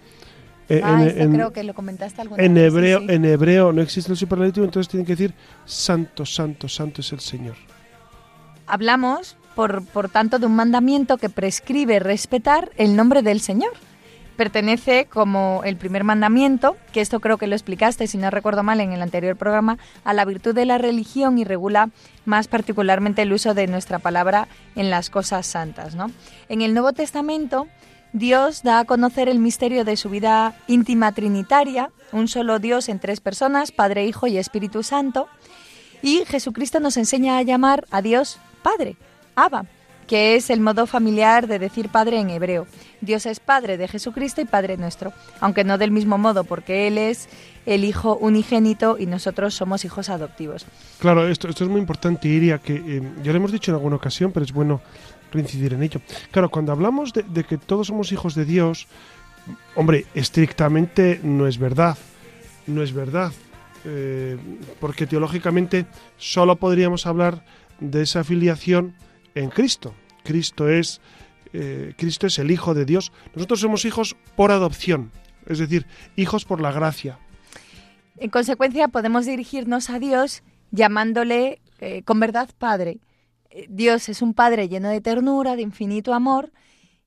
Eh, 0.68 0.80
ah, 0.84 1.04
en, 1.04 1.32
creo 1.32 1.52
que 1.52 1.64
lo 1.64 1.74
comentaste 1.74 2.20
alguna 2.20 2.44
en 2.44 2.56
Hebreo, 2.56 3.00
En 3.08 3.24
hebreo 3.24 3.72
no 3.72 3.82
existe 3.82 4.12
el 4.12 4.16
superlativo, 4.16 4.64
entonces 4.64 4.88
tienen 4.88 5.04
que 5.04 5.14
decir 5.16 5.34
santo, 5.64 6.24
santo, 6.24 6.68
santo 6.68 7.00
es 7.00 7.12
el 7.12 7.20
Señor. 7.20 7.56
Hablamos, 8.70 9.36
por, 9.54 9.84
por 9.84 10.08
tanto, 10.08 10.38
de 10.38 10.46
un 10.46 10.56
mandamiento 10.56 11.18
que 11.18 11.28
prescribe 11.28 11.98
respetar 11.98 12.70
el 12.76 12.96
nombre 12.96 13.22
del 13.22 13.40
Señor 13.40 13.72
pertenece 14.40 15.04
como 15.04 15.60
el 15.66 15.76
primer 15.76 16.02
mandamiento, 16.02 16.74
que 16.94 17.02
esto 17.02 17.20
creo 17.20 17.36
que 17.36 17.46
lo 17.46 17.54
explicaste, 17.54 18.06
si 18.06 18.16
no 18.16 18.30
recuerdo 18.30 18.62
mal, 18.62 18.80
en 18.80 18.92
el 18.92 19.02
anterior 19.02 19.36
programa, 19.36 19.76
a 20.02 20.14
la 20.14 20.24
virtud 20.24 20.54
de 20.54 20.64
la 20.64 20.78
religión 20.78 21.36
y 21.36 21.44
regula 21.44 21.90
más 22.24 22.48
particularmente 22.48 23.20
el 23.20 23.34
uso 23.34 23.52
de 23.52 23.66
nuestra 23.66 23.98
palabra 23.98 24.48
en 24.76 24.88
las 24.88 25.10
cosas 25.10 25.46
santas. 25.46 25.94
¿no? 25.94 26.10
En 26.48 26.62
el 26.62 26.72
Nuevo 26.72 26.94
Testamento, 26.94 27.66
Dios 28.14 28.62
da 28.62 28.78
a 28.78 28.84
conocer 28.86 29.28
el 29.28 29.40
misterio 29.40 29.84
de 29.84 29.98
su 29.98 30.08
vida 30.08 30.54
íntima 30.68 31.12
trinitaria, 31.12 31.90
un 32.10 32.26
solo 32.26 32.58
Dios 32.60 32.88
en 32.88 32.98
tres 32.98 33.20
personas, 33.20 33.72
Padre, 33.72 34.06
Hijo 34.06 34.26
y 34.26 34.38
Espíritu 34.38 34.82
Santo, 34.82 35.28
y 36.00 36.24
Jesucristo 36.24 36.80
nos 36.80 36.96
enseña 36.96 37.36
a 37.36 37.42
llamar 37.42 37.84
a 37.90 38.00
Dios 38.00 38.38
Padre, 38.62 38.96
Abba 39.34 39.64
que 40.10 40.34
es 40.34 40.50
el 40.50 40.58
modo 40.58 40.88
familiar 40.88 41.46
de 41.46 41.60
decir 41.60 41.88
Padre 41.88 42.18
en 42.18 42.30
hebreo. 42.30 42.66
Dios 43.00 43.26
es 43.26 43.38
Padre 43.38 43.76
de 43.76 43.86
Jesucristo 43.86 44.40
y 44.40 44.44
Padre 44.44 44.76
nuestro, 44.76 45.12
aunque 45.38 45.62
no 45.62 45.78
del 45.78 45.92
mismo 45.92 46.18
modo, 46.18 46.42
porque 46.42 46.88
Él 46.88 46.98
es 46.98 47.28
el 47.64 47.84
Hijo 47.84 48.16
unigénito 48.16 48.96
y 48.98 49.06
nosotros 49.06 49.54
somos 49.54 49.84
hijos 49.84 50.08
adoptivos. 50.08 50.66
Claro, 50.98 51.28
esto, 51.28 51.48
esto 51.48 51.62
es 51.62 51.70
muy 51.70 51.80
importante, 51.80 52.26
Iria, 52.26 52.58
que 52.58 52.74
eh, 52.74 53.02
ya 53.22 53.30
lo 53.30 53.38
hemos 53.38 53.52
dicho 53.52 53.70
en 53.70 53.76
alguna 53.76 53.94
ocasión, 53.94 54.32
pero 54.32 54.44
es 54.44 54.52
bueno 54.52 54.80
reincidir 55.30 55.74
en 55.74 55.84
ello. 55.84 56.00
Claro, 56.32 56.50
cuando 56.50 56.72
hablamos 56.72 57.12
de, 57.12 57.44
que 57.44 57.56
todos 57.56 57.86
somos 57.86 58.10
hijos 58.10 58.34
de 58.34 58.44
Dios, 58.44 58.88
hombre, 59.76 60.06
estrictamente 60.16 61.20
no 61.22 61.46
es 61.46 61.56
verdad, 61.56 61.96
no 62.66 62.82
es 62.82 62.92
verdad, 62.92 63.30
eh, 63.84 64.36
porque 64.80 65.06
teológicamente 65.06 65.86
solo 66.18 66.56
podríamos 66.56 67.06
hablar 67.06 67.44
de 67.80 68.02
esa 68.02 68.24
filiación 68.24 68.94
en 69.34 69.50
Cristo. 69.50 69.94
Cristo 70.22 70.68
es, 70.68 71.00
eh, 71.52 71.94
Cristo 71.96 72.26
es 72.26 72.38
el 72.38 72.50
Hijo 72.50 72.74
de 72.74 72.84
Dios. 72.84 73.12
Nosotros 73.34 73.60
somos 73.60 73.84
hijos 73.84 74.16
por 74.36 74.52
adopción, 74.52 75.10
es 75.46 75.58
decir, 75.58 75.86
hijos 76.16 76.44
por 76.44 76.60
la 76.60 76.72
gracia. 76.72 77.18
En 78.16 78.30
consecuencia, 78.30 78.88
podemos 78.88 79.26
dirigirnos 79.26 79.90
a 79.90 79.98
Dios 79.98 80.42
llamándole 80.70 81.60
eh, 81.80 82.02
con 82.02 82.20
verdad 82.20 82.50
Padre. 82.58 82.98
Eh, 83.50 83.66
Dios 83.68 84.08
es 84.08 84.22
un 84.22 84.34
Padre 84.34 84.68
lleno 84.68 84.88
de 84.88 85.00
ternura, 85.00 85.56
de 85.56 85.62
infinito 85.62 86.12
amor. 86.14 86.52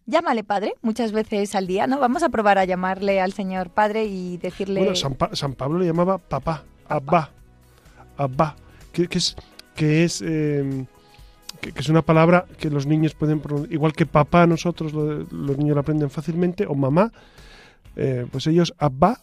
Llámale 0.05 0.43
Padre 0.43 0.73
muchas 0.81 1.13
veces 1.13 1.55
al 1.55 1.67
día, 1.67 1.87
¿no? 1.87 1.99
Vamos 1.99 2.23
a 2.23 2.29
probar 2.29 2.57
a 2.57 2.65
llamarle 2.65 3.21
al 3.21 3.31
Señor 3.31 3.69
Padre 3.69 4.05
y 4.05 4.37
decirle... 4.37 4.81
Bueno, 4.81 4.95
San, 4.95 5.53
Pablo 5.53 5.79
le 5.79 5.85
llamaba 5.85 6.17
papá, 6.17 6.65
abba, 6.89 7.31
abba, 8.17 8.55
que, 8.91 9.07
es, 9.09 9.35
que 9.75 10.03
es 10.03 10.21
que, 11.71 11.79
es 11.79 11.89
una 11.89 12.01
palabra 12.01 12.45
que 12.57 12.69
los 12.69 12.85
niños 12.85 13.13
pueden 13.13 13.39
pronunciar, 13.39 13.73
igual 13.73 13.93
que 13.93 14.05
papá 14.05 14.45
nosotros 14.47 14.93
los 14.93 15.57
niños 15.57 15.75
lo 15.75 15.81
aprenden 15.81 16.09
fácilmente, 16.09 16.65
o 16.65 16.75
mamá, 16.75 17.11
eh, 17.95 18.25
pues 18.31 18.47
ellos 18.47 18.73
abba. 18.77 19.19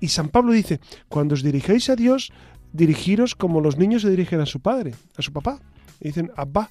Y, 0.00 0.08
San 0.08 0.28
Pablo 0.28 0.52
dice, 0.52 0.80
cuando 1.08 1.34
os 1.34 1.42
dirigéis 1.42 1.88
a 1.90 1.96
Dios, 1.96 2.32
dirigiros 2.72 3.34
como 3.34 3.60
los 3.60 3.78
niños 3.78 4.02
se 4.02 4.10
dirigen 4.10 4.40
a 4.40 4.46
su 4.46 4.60
padre, 4.60 4.94
a 5.16 5.22
su 5.22 5.32
papá. 5.32 5.60
Y 6.00 6.08
dicen 6.08 6.30
abba. 6.36 6.70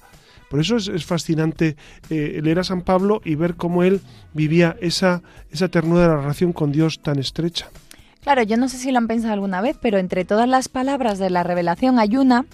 Por 0.50 0.60
eso 0.60 0.76
es, 0.76 1.04
fascinante 1.04 1.76
eh, 2.08 2.40
leer 2.40 2.60
a 2.60 2.64
San 2.64 2.82
Pablo 2.82 3.20
y 3.24 3.34
ver 3.34 3.56
cómo 3.56 3.82
él 3.82 4.00
vivía 4.32 4.76
esa, 4.80 5.22
esa 5.50 5.68
ternura 5.68 6.02
de 6.02 6.08
la 6.08 6.16
relación 6.18 6.52
con 6.52 6.70
Dios 6.70 7.00
tan 7.02 7.18
estrecha. 7.18 7.68
Claro, 8.20 8.42
yo 8.42 8.56
no 8.56 8.68
sé 8.68 8.76
si 8.76 8.92
lo 8.92 8.98
han 8.98 9.08
pensado 9.08 9.32
alguna 9.32 9.60
vez, 9.60 9.76
pero 9.80 9.98
entre 9.98 10.24
todas 10.24 10.48
las 10.48 10.68
palabras 10.68 11.18
de 11.18 11.30
la 11.30 11.42
revelación 11.42 11.98
hay 11.98 12.16
una 12.16 12.44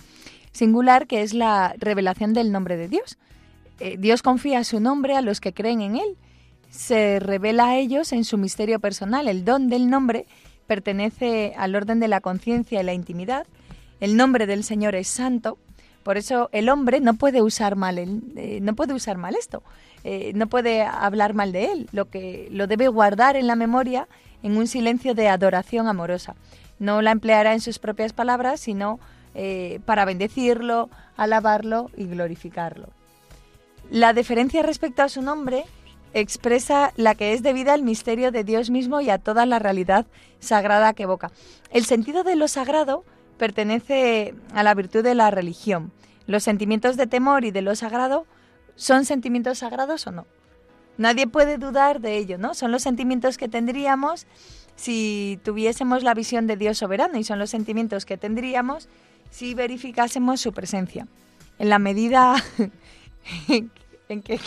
singular 0.53 1.07
que 1.07 1.23
es 1.23 1.35
la 1.35 1.75
revelación 1.79 2.33
del 2.35 2.53
nombre 2.53 2.77
de 2.77 2.89
Dios. 2.89 3.19
Eh, 3.81 3.97
Dios 3.99 4.23
confía 4.23 4.63
su 4.65 4.81
nombre 4.81 5.17
a 5.17 5.23
los 5.23 5.41
que 5.41 5.53
creen 5.53 5.81
en 5.81 5.97
Él. 5.97 6.17
Se 6.71 7.19
revela 7.19 7.69
a 7.69 7.77
ellos 7.77 8.13
en 8.13 8.25
su 8.25 8.39
misterio 8.39 8.79
personal. 8.79 9.29
El 9.29 9.45
don 9.45 9.69
del 9.69 9.91
nombre 9.91 10.27
pertenece 10.67 11.53
al 11.57 11.75
orden 11.75 12.01
de 12.01 12.09
la 12.09 12.21
conciencia 12.21 12.81
y 12.81 12.85
la 12.85 12.95
intimidad. 12.95 13.47
El 14.01 14.17
nombre 14.17 14.47
del 14.47 14.65
Señor 14.65 14.95
es 14.95 15.09
santo, 15.09 15.59
Por 16.03 16.17
eso 16.17 16.49
el 16.53 16.69
hombre 16.69 17.01
no 17.01 17.15
puede 17.15 17.43
usar 17.43 17.77
mal, 17.77 17.99
eh, 17.99 18.59
no 18.61 18.75
puede 18.75 18.93
usar 18.93 19.19
mal 19.19 19.37
esto, 19.37 19.63
eh, 20.03 20.33
no 20.35 20.49
puede 20.49 20.83
hablar 20.83 21.33
mal 21.35 21.53
de 21.53 21.71
él, 21.71 21.89
lo 21.93 22.11
que 22.11 22.49
lo 22.51 22.67
debe 22.67 22.89
guardar 22.89 23.37
en 23.37 23.47
la 23.47 23.55
memoria 23.55 24.09
en 24.43 24.57
un 24.57 24.67
silencio 24.67 25.15
de 25.15 25.29
adoración 25.29 25.87
amorosa. 25.87 26.35
No 26.81 27.03
la 27.03 27.13
empleará 27.13 27.53
en 27.53 27.61
sus 27.61 27.79
propias 27.79 28.13
palabras, 28.13 28.59
sino 28.59 28.99
eh, 29.35 29.81
para 29.85 30.05
bendecirlo, 30.05 30.91
alabarlo 31.17 31.91
y 31.97 32.07
glorificarlo. 32.07 32.89
La 33.91 34.13
deferencia 34.13 34.63
respecto 34.63 35.03
a 35.03 35.09
su 35.09 35.23
nombre 35.23 35.65
expresa 36.15 36.93
la 36.97 37.15
que 37.15 37.33
es 37.33 37.43
debida 37.43 37.73
al 37.73 37.83
misterio 37.83 38.31
de 38.31 38.45
Dios 38.45 38.71
mismo 38.71 39.01
y 39.01 39.11
a 39.11 39.19
toda 39.19 39.47
la 39.47 39.59
realidad 39.59 40.07
sagrada 40.41 40.93
que 40.93 41.05
evoca. 41.05 41.31
El 41.71 41.85
sentido 41.85 42.25
de 42.25 42.37
lo 42.37 42.49
sagrado 42.49 43.05
pertenece 43.39 44.35
a 44.55 44.63
la 44.63 44.75
virtud 44.75 45.03
de 45.03 45.15
la 45.15 45.31
religión. 45.31 45.93
Los 46.27 46.43
sentimientos 46.43 46.97
de 46.97 47.07
temor 47.07 47.45
y 47.45 47.51
de 47.51 47.63
lo 47.63 47.75
sagrado 47.75 48.27
son 48.77 49.05
sentimientos 49.05 49.59
sagrados 49.59 50.07
o 50.07 50.13
no. 50.13 50.27
Nadie 50.99 51.27
puede 51.27 51.59
dudar 51.59 52.01
de 52.01 52.19
ello, 52.19 52.39
¿no? 52.39 52.55
Son 52.55 52.71
los 52.71 52.83
sentimientos 52.83 53.39
que 53.39 53.49
tendríamos 53.49 54.27
si 54.77 55.41
tuviésemos 55.43 56.03
la 56.03 56.15
visión 56.15 56.47
de 56.47 56.57
Dios 56.57 56.79
soberano 56.79 57.19
y 57.19 57.25
son 57.25 57.39
los 57.39 57.51
sentimientos 57.51 58.05
que 58.05 58.17
tendríamos 58.17 58.89
si 59.33 59.55
verificásemos 59.55 60.41
su 60.41 60.53
presencia. 60.53 61.09
En 61.59 61.71
la 61.71 61.79
medida 61.79 62.37
en 63.49 64.23
que 64.23 64.39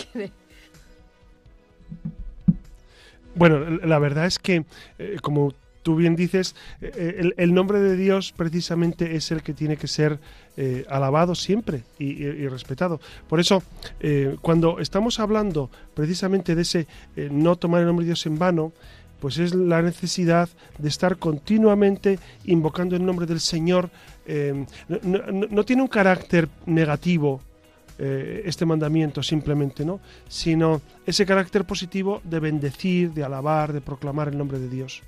Bueno, 3.34 3.60
la 3.84 4.00
verdad 4.00 4.28
es 4.28 4.38
que, 4.38 4.64
eh, 5.00 5.18
como 5.22 5.54
tú 5.82 5.96
bien 5.96 6.16
dices, 6.16 6.56
eh, 6.82 7.32
el, 7.36 7.54
nombre 7.54 7.80
de 7.80 7.96
Dios 7.96 8.32
precisamente 8.32 9.16
es 9.16 9.32
el 9.32 9.42
que 9.42 9.54
tiene 9.54 9.78
que 9.78 9.88
ser 9.88 10.20
eh, 10.56 10.86
alabado 10.90 11.36
siempre 11.36 11.84
y, 12.00 12.48
respetado. 12.48 13.00
Por 13.28 13.40
eso, 13.40 13.64
cuando 14.42 14.80
estamos 14.80 15.20
hablando 15.20 15.70
precisamente 15.94 16.56
de 16.56 16.62
ese 16.62 16.88
no 17.16 17.56
tomar 17.56 17.82
el 17.82 17.88
nombre 17.88 18.06
de 18.06 18.10
Dios 18.10 18.26
en 18.26 18.40
vano, 18.40 18.72
pues 19.20 19.38
es 19.38 19.54
la 19.56 19.82
necesidad 19.82 20.50
de 20.78 20.90
estar 20.90 21.18
continuamente 21.18 22.20
invocando 22.46 22.96
el 22.96 23.06
nombre 23.06 23.26
del 23.26 23.40
Señor. 23.40 23.90
no 24.88 25.66
tiene 25.66 25.82
un 25.82 25.88
carácter 25.88 26.50
negativo 26.66 27.42
eh, 27.98 28.42
este 28.46 28.66
mandamiento 28.66 29.24
simplemente, 29.24 29.86
¿no? 29.86 30.02
Sino 30.28 30.82
ese 31.06 31.26
carácter 31.26 31.64
positivo 31.64 32.20
de 32.26 32.42
bendecir, 32.42 33.14
de 33.14 33.24
alabar, 33.24 33.72
de 33.72 33.80
proclamar 33.80 34.28
el 34.28 34.38
nombre 34.38 34.60
de 34.60 34.68
Dios. 34.68 35.02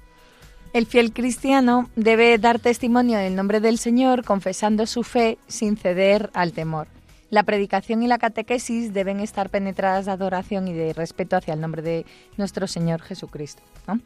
El 0.72 0.86
fiel 0.86 1.12
cristiano 1.12 1.90
debe 1.98 2.38
dar 2.38 2.60
testimonio 2.60 3.18
del 3.18 3.36
nombre 3.36 3.60
del 3.60 3.78
Señor 3.78 4.24
confesando 4.24 4.86
su 4.86 5.04
fe 5.04 5.38
sin 5.48 5.76
ceder 5.76 6.30
al 6.34 6.54
temor. 6.54 6.88
La 7.30 7.44
predicación 7.44 8.04
y 8.04 8.08
la 8.08 8.18
catequesis 8.18 8.94
deben 8.94 9.20
estar 9.20 9.50
penetradas 9.50 10.06
de 10.06 10.12
adoración 10.12 10.68
y 10.68 10.74
de 10.74 10.94
respeto 10.94 11.36
hacia 11.36 11.54
el 11.54 11.62
nombre 11.62 11.82
de 11.82 12.06
nuestro 12.38 12.68
Señor 12.68 13.02
Jesucristo. 13.02 13.62
¿no? 13.88 14.00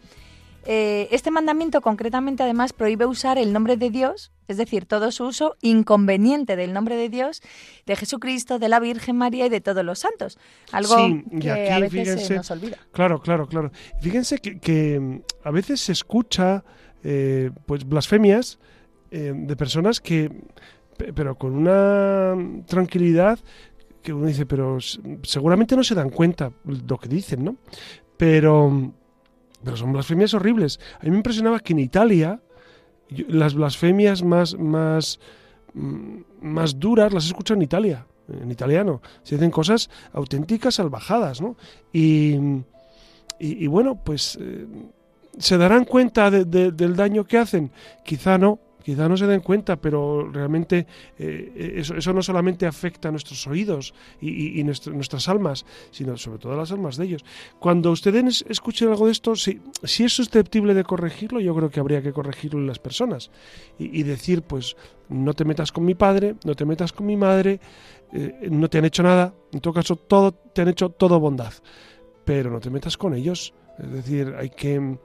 Eh, 0.66 1.08
este 1.12 1.32
mandamiento 1.32 1.82
concretamente 1.82 2.44
además 2.44 2.72
prohíbe 2.72 3.06
usar 3.06 3.40
el 3.40 3.51
nombre 3.51 3.78
de 3.78 3.90
Dios, 3.90 4.32
es 4.48 4.58
decir, 4.58 4.86
todo 4.86 5.12
su 5.12 5.26
uso 5.26 5.56
inconveniente 5.62 6.56
del 6.56 6.72
nombre 6.72 6.95
de 6.95 7.10
Dios, 7.10 7.41
de 7.88 7.95
Jesucristo, 7.95 8.60
de 8.60 8.69
la 8.69 8.80
Virgen 8.80 9.17
María 9.17 9.48
y 9.48 9.50
de 9.50 9.60
todos 9.60 9.84
los 9.84 10.00
santos. 10.00 10.38
Algo 10.72 10.95
que 11.39 11.72
a 11.72 11.80
veces 11.80 12.28
se 12.28 12.36
nos 12.36 12.52
olvida. 12.52 12.78
Claro, 12.91 13.22
claro, 13.22 13.48
claro. 13.48 13.72
Fíjense 14.02 14.38
que, 14.38 15.00
mm, 15.00 15.22
a 15.43 15.52
veces 15.52 15.82
se 15.82 15.93
escucha 15.93 16.63
eh, 17.04 17.50
pues 17.65 17.88
blasfemias 17.88 18.60
eh, 19.10 19.34
de 19.36 19.56
personas 19.56 20.00
que, 20.00 20.30
pero 21.16 21.36
con 21.36 21.56
una 21.56 22.36
tranquilidad 22.66 23.40
que 24.02 24.14
uno 24.14 24.28
dice, 24.28 24.46
pero 24.46 24.78
seguramente 25.24 25.76
no 25.76 25.84
se 25.84 25.96
dan 25.96 26.10
cuenta 26.10 26.52
lo 26.66 26.98
que 26.98 27.08
dicen, 27.08 27.44
¿no? 27.44 27.56
Pero 28.18 28.94
pero 29.64 29.78
son 29.78 29.94
blasfemias 29.94 30.34
horribles. 30.34 30.80
A 31.00 31.04
mí 31.04 31.12
me 31.12 31.18
impresionaba 31.18 31.60
que 31.60 31.74
en 31.74 31.80
Italia 31.80 32.42
las 33.10 33.54
blasfemias 33.54 34.24
más, 34.24 34.58
más, 34.58 35.20
mm, 35.74 36.22
más 36.42 36.80
duras 36.80 37.14
las 37.14 37.26
he 37.26 37.28
escuchado 37.28 37.58
en 37.58 37.64
Italia, 37.64 38.06
en 38.28 38.52
italiano. 38.52 39.02
Se 39.24 39.36
dicen 39.36 39.52
cosas 39.52 39.90
auténticas 40.14 40.76
salvajadas, 40.76 41.42
¿no? 41.42 41.58
Y, 41.92 42.38
y, 43.40 43.68
bueno, 43.68 44.02
pues 44.04 44.38
eh, 44.40 44.68
se 45.38 45.58
darán 45.58 45.86
cuenta 45.86 46.30
del 46.32 46.96
daño 46.96 47.26
que 47.26 47.38
hacen. 47.38 47.72
Quizá 48.06 48.38
no, 48.38 48.60
Quizá 48.84 49.08
no 49.08 49.17
se 49.17 49.28
den 49.28 49.41
cuenta, 49.41 49.76
pero 49.76 50.30
realmente 50.32 50.88
eh, 51.17 51.74
eso, 51.78 52.13
no 52.13 52.22
solamente 52.22 52.65
afecta 52.65 53.10
a 53.10 53.12
nuestros 53.12 53.46
oídos 53.48 53.94
y, 54.22 54.63
nuestras 54.63 55.28
almas, 55.30 55.65
sino 55.91 56.17
sobre 56.17 56.39
todo 56.39 56.56
las 56.56 56.72
almas 56.72 56.98
de 56.98 57.06
ellos. 57.06 57.26
Cuando 57.60 57.91
ustedes 57.91 58.44
escuchen 58.48 58.89
algo 58.89 59.06
de 59.06 59.12
esto, 59.12 59.36
si, 59.36 59.62
si 59.84 60.04
es 60.04 60.13
susceptible 60.13 60.74
de 60.74 60.84
corregirlo, 60.84 61.39
yo 61.39 61.56
creo 61.56 61.70
que 61.70 61.80
habría 61.80 62.02
que 62.02 62.13
corregirlo 62.13 62.60
en 62.60 62.67
las 62.67 62.80
personas 62.80 63.32
y, 63.78 64.04
decir, 64.04 64.41
pues, 64.44 64.76
no 65.10 65.34
te 65.34 65.46
metas 65.46 65.72
con 65.72 65.86
mi 65.86 65.96
padre, 65.96 66.36
no 66.46 66.56
te 66.56 66.65
metas 66.65 66.94
con 66.94 67.06
mi 67.06 67.17
madre, 67.17 67.60
eh, 68.13 68.48
no 68.50 68.70
te 68.70 68.78
han 68.78 68.86
hecho 68.86 69.04
nada, 69.04 69.34
en 69.52 69.60
todo 69.60 69.74
caso, 69.74 69.96
todo, 69.96 70.32
te 70.32 70.62
han 70.62 70.70
hecho 70.70 70.89
todo 70.89 71.20
bondad, 71.20 71.54
pero 72.26 72.50
no 72.50 72.60
te 72.60 72.70
metas 72.70 72.98
con 72.98 73.13
ellos. 73.13 73.54
Es 73.80 73.91
decir, 73.91 74.36
hay 74.38 74.50
que 74.50 74.98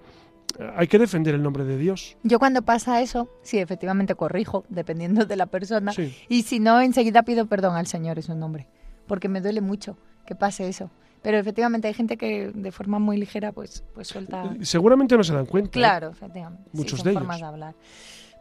hay 0.77 0.87
que 0.89 0.99
defender 0.99 1.35
el 1.35 1.43
nombre 1.43 1.65
de 1.65 1.77
Dios. 1.77 2.17
Yo 2.23 2.39
cuando 2.39 2.63
pasa 2.63 3.01
eso, 3.01 3.29
sí, 3.43 3.59
efectivamente 3.59 4.15
corrijo, 4.15 4.65
dependiendo 4.69 5.25
de 5.25 5.37
la 5.37 5.47
persona. 5.47 5.93
Y 6.29 6.43
si 6.43 6.61
no, 6.61 6.81
enseguida 6.81 7.23
pido 7.23 7.47
perdón 7.47 7.77
al 7.77 7.87
Señor, 7.87 8.19
es 8.19 8.29
un 8.29 8.41
nombre. 8.41 8.67
Porque 9.07 9.29
me 9.29 9.41
duele 9.41 9.61
mucho 9.61 9.97
que 10.27 10.35
pase 10.35 10.69
eso. 10.69 10.91
Pero 11.23 11.39
efectivamente 11.39 11.89
hay 11.89 11.95
gente 11.95 12.17
que 12.17 12.53
de 12.55 12.73
forma 12.73 12.99
muy 12.99 13.17
ligera 13.17 13.53
pues, 13.53 13.83
pues 13.95 14.09
suelta... 14.09 14.55
Seguramente 14.63 15.17
no 15.17 15.25
se 15.25 15.35
dan 15.35 15.47
cuenta. 15.47 15.71
¿eh? 15.71 15.73
Claro, 15.73 16.11
efectivamente. 16.11 16.71
Muchos 16.73 17.03
de 17.03 17.11
ellos. 17.11 17.21
formas 17.21 17.41
de 17.41 17.47
hablar. 17.47 17.75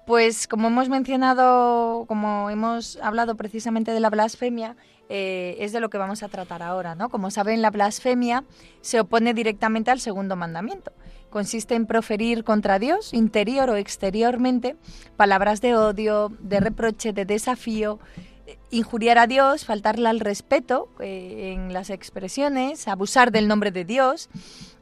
Pues 0.06 0.48
como 0.48 0.68
hemos 0.68 0.88
mencionado, 0.88 2.06
como 2.08 2.52
hemos 2.52 2.98
hablado 2.98 3.36
precisamente 3.36 3.92
de 3.92 4.00
la 4.00 4.12
blasfemia, 4.12 4.76
eh, 5.10 5.58
es 5.60 5.72
de 5.72 5.80
lo 5.80 5.90
que 5.90 5.98
vamos 5.98 6.22
a 6.22 6.28
tratar 6.28 6.62
ahora, 6.62 6.94
¿no? 6.94 7.10
Como 7.10 7.32
saben, 7.32 7.64
la 7.64 7.72
blasfemia 7.72 8.44
se 8.82 9.00
opone 9.00 9.34
directamente 9.34 9.90
al 9.90 10.00
segundo 10.00 10.36
mandamiento 10.36 10.92
consiste 11.36 11.76
en 11.76 11.86
proferir 11.86 12.46
contra 12.46 12.80
Dios, 12.80 13.14
interior 13.14 13.70
o 13.70 13.76
exteriormente, 13.76 14.78
palabras 15.18 15.60
de 15.60 15.76
odio, 15.76 16.32
de 16.40 16.62
reproche, 16.62 17.12
de 17.12 17.26
desafío, 17.26 18.00
injuriar 18.72 19.18
a 19.18 19.28
Dios, 19.28 19.66
faltarle 19.66 20.08
al 20.08 20.22
respeto 20.22 20.88
eh, 21.02 21.52
en 21.54 21.74
las 21.74 21.90
expresiones, 21.90 22.88
abusar 22.88 23.34
del 23.34 23.50
nombre 23.50 23.72
de 23.72 23.84
Dios. 23.84 24.30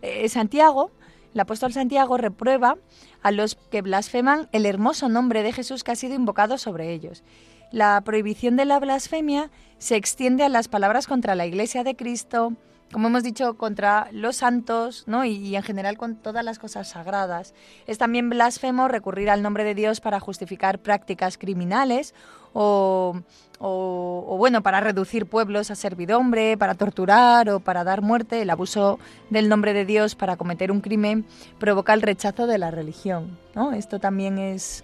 Eh, 0.04 0.30
Santiago, 0.30 0.92
el 1.34 1.40
apóstol 1.40 1.74
Santiago 1.74 2.18
reprueba 2.18 2.78
a 3.24 3.32
los 3.32 3.56
que 3.56 3.82
blasfeman 3.82 4.48
el 4.52 4.68
hermoso 4.68 5.10
nombre 5.10 5.42
de 5.42 5.54
Jesús 5.54 5.84
que 5.84 5.94
ha 5.94 5.96
sido 5.96 6.14
invocado 6.14 6.60
sobre 6.60 6.94
ellos. 6.94 7.24
La 7.72 8.00
prohibición 8.02 8.58
de 8.58 8.66
la 8.66 8.80
blasfemia 8.80 9.50
se 9.80 9.96
extiende 9.96 10.44
a 10.44 10.50
las 10.50 10.68
palabras 10.68 11.08
contra 11.08 11.34
la 11.34 11.48
Iglesia 11.48 11.84
de 11.84 11.96
Cristo, 11.96 12.54
como 12.94 13.08
hemos 13.10 13.24
dicho, 13.24 13.58
contra 13.58 14.08
los 14.14 14.38
santos 14.38 15.04
¿no? 15.08 15.26
y, 15.26 15.56
en 15.56 15.64
general 15.64 15.98
con 15.98 16.16
todas 16.16 16.46
las 16.46 16.60
cosas 16.60 16.88
sagradas. 16.88 17.54
Es 17.88 17.98
también 17.98 18.30
blasfemo 18.30 18.88
recurrir 18.88 19.30
al 19.30 19.42
nombre 19.42 19.66
de 19.66 19.76
Dios 19.76 20.00
para 20.00 20.22
justificar 20.22 20.80
prácticas 20.80 21.38
criminales 21.38 22.14
o, 22.54 23.20
o, 23.60 24.36
bueno, 24.38 24.62
para 24.62 24.80
reducir 24.80 25.26
pueblos 25.26 25.72
a 25.72 25.76
servidumbre, 25.76 26.58
para 26.58 26.76
torturar 26.76 27.50
o 27.50 27.60
para 27.60 27.84
dar 27.84 28.02
muerte. 28.02 28.42
El 28.42 28.50
abuso 28.50 29.00
del 29.30 29.50
nombre 29.50 29.74
de 29.74 29.86
Dios 29.86 30.16
para 30.16 30.38
cometer 30.38 30.72
un 30.72 30.82
crimen 30.82 31.26
provoca 31.60 31.94
el 31.94 32.02
rechazo 32.02 32.48
de 32.48 32.58
la 32.60 32.72
religión. 32.72 33.38
¿no? 33.56 33.74
Esto 33.74 34.00
también 34.00 34.38
es 34.38 34.84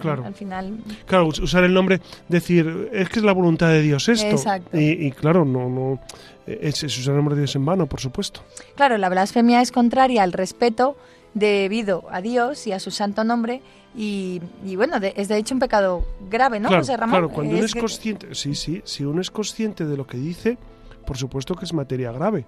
Claro. 0.00 0.24
Al 0.24 0.34
final. 0.34 0.78
Claro, 1.06 1.26
usar 1.26 1.64
el 1.64 1.74
nombre, 1.74 2.00
decir, 2.28 2.90
es 2.92 3.08
que 3.08 3.18
es 3.18 3.24
la 3.24 3.32
voluntad 3.32 3.68
de 3.68 3.82
Dios 3.82 4.08
esto. 4.08 4.26
Exacto. 4.26 4.78
Y, 4.78 5.10
claro, 5.12 5.44
no, 5.44 5.68
no 5.68 6.00
es, 6.46 6.82
usar 6.82 7.12
el 7.12 7.16
nombre 7.16 7.34
de 7.34 7.42
Dios 7.42 7.56
en 7.56 7.64
vano, 7.64 7.86
por 7.86 8.00
supuesto. 8.00 8.42
Claro, 8.76 8.96
la 8.98 9.08
blasfemia 9.08 9.60
es 9.60 9.72
contraria 9.72 10.22
al 10.22 10.32
respeto 10.32 10.96
debido 11.34 12.04
a 12.10 12.20
Dios 12.20 12.66
y 12.66 12.72
a 12.72 12.80
su 12.80 12.90
santo 12.90 13.24
nombre 13.24 13.60
y, 13.94 14.40
bueno, 14.76 14.96
es 14.96 15.28
de 15.28 15.36
hecho 15.36 15.54
un 15.54 15.60
pecado 15.60 16.06
grave, 16.30 16.60
¿no, 16.60 16.68
claro, 16.68 16.82
José 16.82 16.96
Ramón? 16.96 17.12
Claro, 17.12 17.28
cuando 17.30 17.56
uno 17.56 17.64
es 17.64 17.74
consciente, 17.74 18.34
sí, 18.34 18.54
sí, 18.54 18.80
si 18.84 19.04
uno 19.04 19.20
es 19.20 19.30
consciente 19.30 19.84
de 19.84 19.96
lo 19.96 20.06
que 20.06 20.18
dice, 20.18 20.56
por 21.04 21.16
supuesto 21.16 21.54
que 21.56 21.64
es 21.64 21.72
materia 21.72 22.12
grave. 22.12 22.46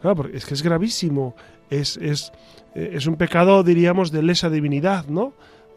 Claro, 0.00 0.16
porque 0.16 0.36
es 0.36 0.46
que 0.46 0.54
es 0.54 0.62
gravísimo, 0.62 1.34
es, 1.70 1.96
es, 1.96 2.32
es 2.74 3.06
un 3.06 3.16
pecado, 3.16 3.62
diríamos, 3.62 4.12
de 4.12 4.22
lesa 4.22 4.48
divinidad, 4.48 5.06
¿no? 5.06 5.32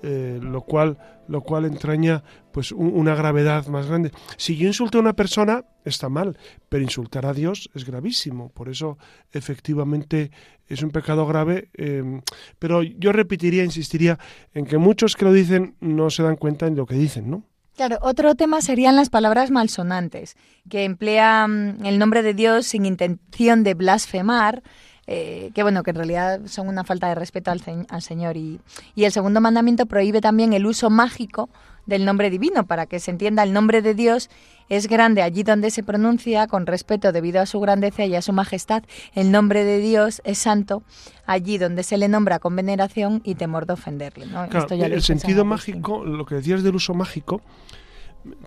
Eh, 0.07 0.37
lo 0.39 0.61
cual 0.61 0.99
lo 1.27 1.41
cual 1.41 1.65
entraña 1.65 2.23
pues 2.51 2.71
una 2.71 3.15
gravedad 3.15 3.65
más 3.65 3.87
grande. 3.87 4.11
Si 4.37 4.55
yo 4.55 4.67
insulto 4.67 4.99
a 4.99 5.01
una 5.01 5.15
persona 5.15 5.65
está 5.83 6.09
mal, 6.09 6.37
pero 6.69 6.83
insultar 6.83 7.25
a 7.25 7.33
Dios 7.33 7.71
es 7.73 7.85
gravísimo. 7.85 8.49
Por 8.49 8.69
eso 8.69 8.99
efectivamente 9.31 10.29
es 10.67 10.83
un 10.83 10.91
pecado 10.91 11.25
grave. 11.25 11.69
Em, 11.73 12.21
pero 12.59 12.83
yo 12.83 13.13
repetiría, 13.13 13.63
insistiría 13.63 14.19
en 14.53 14.67
que 14.67 14.77
muchos 14.77 15.15
que 15.15 15.25
lo 15.25 15.33
dicen 15.33 15.75
no 15.79 16.11
se 16.11 16.21
dan 16.21 16.35
cuenta 16.35 16.67
en 16.67 16.75
lo 16.75 16.85
que 16.85 16.93
dicen, 16.93 17.31
¿no? 17.31 17.43
Claro, 17.75 17.97
otro 18.03 18.35
tema 18.35 18.61
serían 18.61 18.95
las 18.95 19.09
palabras 19.09 19.49
malsonantes, 19.49 20.35
que 20.69 20.83
emplean 20.83 21.79
el 21.83 21.97
nombre 21.97 22.21
de 22.21 22.35
Dios 22.35 22.67
sin 22.67 22.85
intención 22.85 23.63
de 23.63 23.73
blasfemar, 23.73 24.61
eh, 25.07 25.51
que 25.53 25.63
bueno, 25.63 25.83
que 25.83 25.91
en 25.91 25.97
realidad 25.97 26.41
son 26.45 26.67
una 26.67 26.83
falta 26.83 27.07
de 27.07 27.15
respeto 27.15 27.51
al, 27.51 27.61
al 27.89 28.01
Señor. 28.01 28.37
Y, 28.37 28.59
y, 28.95 29.03
el 29.03 29.11
segundo 29.11 29.41
mandamiento 29.41 29.85
prohíbe 29.85 30.21
también 30.21 30.53
el 30.53 30.65
uso 30.65 30.89
mágico 30.89 31.49
del 31.85 32.05
nombre 32.05 32.29
divino, 32.29 32.65
para 32.65 32.87
que 32.87 32.99
se 32.99 33.11
entienda 33.11 33.43
el 33.43 33.53
nombre 33.53 33.81
de 33.83 33.93
Dios 33.93 34.29
es 34.69 34.87
grande 34.87 35.21
allí 35.21 35.43
donde 35.43 35.69
se 35.69 35.83
pronuncia 35.83 36.47
con 36.47 36.65
respeto 36.65 37.11
debido 37.11 37.41
a 37.41 37.45
su 37.45 37.59
grandeza 37.59 38.05
y 38.05 38.15
a 38.15 38.21
su 38.21 38.33
majestad. 38.33 38.83
El 39.13 39.31
nombre 39.31 39.63
de 39.63 39.79
Dios 39.79 40.21
es 40.23 40.39
santo 40.39 40.83
allí 41.25 41.57
donde 41.57 41.83
se 41.83 41.97
le 41.97 42.07
nombra 42.07 42.39
con 42.39 42.55
veneración 42.55 43.21
y 43.23 43.35
temor 43.35 43.67
de 43.67 43.73
ofenderle. 43.73 44.25
¿no? 44.25 44.47
Claro, 44.47 44.67
el 44.71 45.03
sentido 45.03 45.45
mágico, 45.45 46.03
lo 46.03 46.25
que 46.25 46.35
decías 46.35 46.63
del 46.63 46.75
uso 46.75 46.93
mágico, 46.93 47.41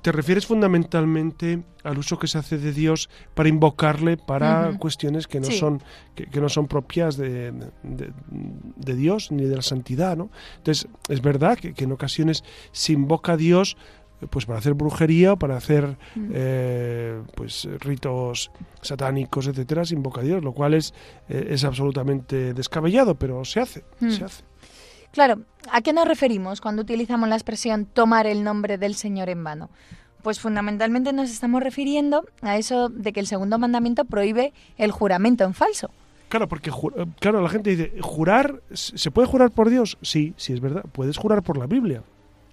te 0.03 0.13
refieres 0.13 0.47
fundamentalmente 0.47 1.63
al 1.85 1.99
uso 1.99 2.19
que 2.19 2.27
se 2.27 2.39
hace 2.39 2.59
de 2.59 2.73
Dios 2.73 3.09
para 3.35 3.49
invocarle 3.49 4.17
para 4.17 4.69
uh 4.69 4.73
-huh. 4.73 4.79
cuestiones 4.79 5.27
que 5.27 5.41
no 5.41 5.47
sí. 5.47 5.59
son 5.59 5.83
que, 6.15 6.27
que, 6.27 6.41
no 6.41 6.49
son 6.49 6.67
propias 6.67 7.17
de, 7.17 7.53
de, 7.83 8.13
de, 8.77 8.95
Dios 8.97 9.31
ni 9.31 9.45
de 9.45 9.57
la 9.57 9.63
santidad, 9.63 10.17
¿no? 10.17 10.31
Entonces 10.57 10.89
es 11.09 11.23
verdad 11.23 11.59
que, 11.59 11.75
que 11.75 11.85
en 11.85 11.93
ocasiones 11.93 12.45
se 12.73 12.93
invoca 12.93 13.33
a 13.33 13.37
Dios 13.37 13.77
pues 14.31 14.47
para 14.47 14.59
hacer 14.59 14.75
brujería 14.75 15.35
o 15.35 15.39
para 15.39 15.57
hacer 15.57 15.97
eh, 16.33 17.23
pues 17.37 17.69
ritos 17.79 18.51
satánicos 18.83 19.47
etcétera 19.47 19.85
se 19.85 19.95
invoca 19.95 20.23
a 20.23 20.25
Dios 20.25 20.43
lo 20.43 20.53
cual 20.53 20.75
es 20.75 20.93
eh, 21.29 21.51
es 21.51 21.63
absolutamente 21.63 22.53
descabellado 22.53 23.15
pero 23.15 23.45
se 23.45 23.61
hace 23.61 23.85
se 24.09 24.25
hace 24.25 24.43
Claro, 25.13 25.43
¿a 25.71 25.81
qué 25.81 25.93
nos 25.93 26.07
referimos 26.07 26.61
cuando 26.61 26.83
utilizamos 26.83 27.29
la 27.29 27.37
expresión 27.37 27.87
tomar 27.87 28.27
el 28.27 28.45
nombre 28.45 28.79
del 28.79 28.95
Señor 28.95 29.29
en 29.29 29.43
vano? 29.43 29.71
Pues 30.23 30.41
fundamentalmente 30.41 31.13
nos 31.13 31.31
estamos 31.31 31.63
refiriendo 31.63 32.25
a 32.43 32.59
eso 32.59 32.89
de 32.89 33.13
que 33.13 33.21
el 33.21 33.27
segundo 33.27 33.59
mandamiento 33.59 34.05
prohíbe 34.05 34.53
el 34.77 34.91
juramento 34.91 35.45
en 35.45 35.55
falso. 35.55 35.91
Claro, 36.29 36.49
porque 36.49 36.71
claro, 37.21 37.41
la 37.41 37.49
gente 37.49 37.71
dice, 37.71 37.93
¿jurar? 38.03 38.61
¿Se 38.73 39.11
puede 39.11 39.27
jurar 39.27 39.51
por 39.51 39.71
Dios? 39.71 39.97
Sí, 40.03 40.35
sí 40.37 40.53
es 40.53 40.61
verdad. 40.61 40.85
Puedes 40.93 41.17
jurar 41.17 41.43
por 41.43 41.57
la 41.57 41.67
Biblia. 41.67 42.03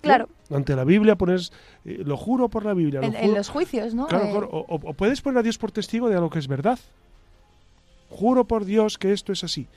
Claro. 0.01 0.29
¿no? 0.49 0.57
Ante 0.57 0.75
la 0.75 0.85
Biblia 0.85 1.15
pones, 1.15 1.51
eh, 1.83 2.01
lo 2.05 2.15
juro 2.15 2.47
por 2.47 2.63
la 2.63 2.73
Biblia. 2.73 3.01
En, 3.01 3.11
juro, 3.11 3.23
en, 3.23 3.33
los 3.33 3.49
juicios, 3.49 3.93
¿no? 3.93 4.07
Claro, 4.07 4.29
claro 4.29 4.49
o, 4.49 4.75
o, 4.75 4.93
puedes 4.93 5.21
poner 5.21 5.39
a 5.39 5.43
Dios 5.43 5.57
por 5.57 5.71
testigo 5.71 6.07
de 6.07 6.15
algo 6.15 6.29
que 6.29 6.39
es 6.39 6.47
verdad. 6.47 6.79
Juro 8.09 8.45
por 8.45 8.63
Dios 8.63 8.97
que 8.97 9.11
esto 9.11 9.33
es 9.33 9.43
así. 9.43 9.67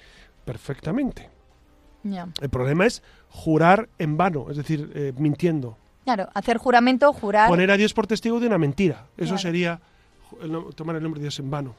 Perfectamente. 0.45 1.29
Yeah. 2.05 2.29
El 2.41 2.49
problema 2.49 2.87
es 2.87 3.03
jurar 3.31 3.89
en 3.99 4.17
vano, 4.17 4.47
es 4.51 4.57
decir, 4.57 4.91
eh, 4.95 5.13
mintiendo. 5.17 5.77
Claro, 6.05 6.29
hacer 6.35 6.57
juramento, 6.59 7.13
jurar. 7.13 7.49
Poner 7.49 7.71
a 7.71 7.77
Dios 7.77 7.93
por 7.93 8.07
testigo 8.07 8.41
de 8.41 8.47
una 8.47 8.57
mentira. 8.59 9.07
Eso 9.17 9.27
Claro. 9.35 9.39
sería 9.39 9.81
el, 10.41 10.75
tomar 10.75 10.97
el 10.97 11.03
nombre 11.03 11.19
de 11.21 11.25
Dios 11.25 11.39
en 11.39 11.51
vano. 11.51 11.75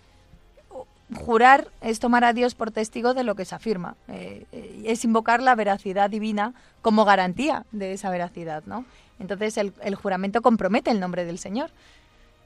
Jurar 1.16 1.70
es 1.82 2.00
tomar 2.00 2.24
a 2.24 2.34
Dios 2.34 2.54
por 2.54 2.70
testigo 2.70 3.16
de 3.16 3.24
lo 3.24 3.34
que 3.34 3.44
se 3.46 3.56
afirma. 3.56 3.96
Eh, 4.08 4.46
eh, 4.52 4.84
es 4.86 5.04
invocar 5.04 5.42
la 5.42 5.56
veracidad 5.56 6.08
divina 6.12 6.54
como 6.84 7.04
garantía 7.04 7.66
de 7.72 7.94
esa 7.94 8.12
veracidad, 8.12 8.64
¿no? 8.68 8.86
Entonces 9.18 9.58
el, 9.58 9.74
el 9.82 9.96
juramento 9.96 10.44
compromete 10.44 10.92
el 10.92 11.00
nombre 11.00 11.26
del 11.26 11.40
Señor. 11.40 11.72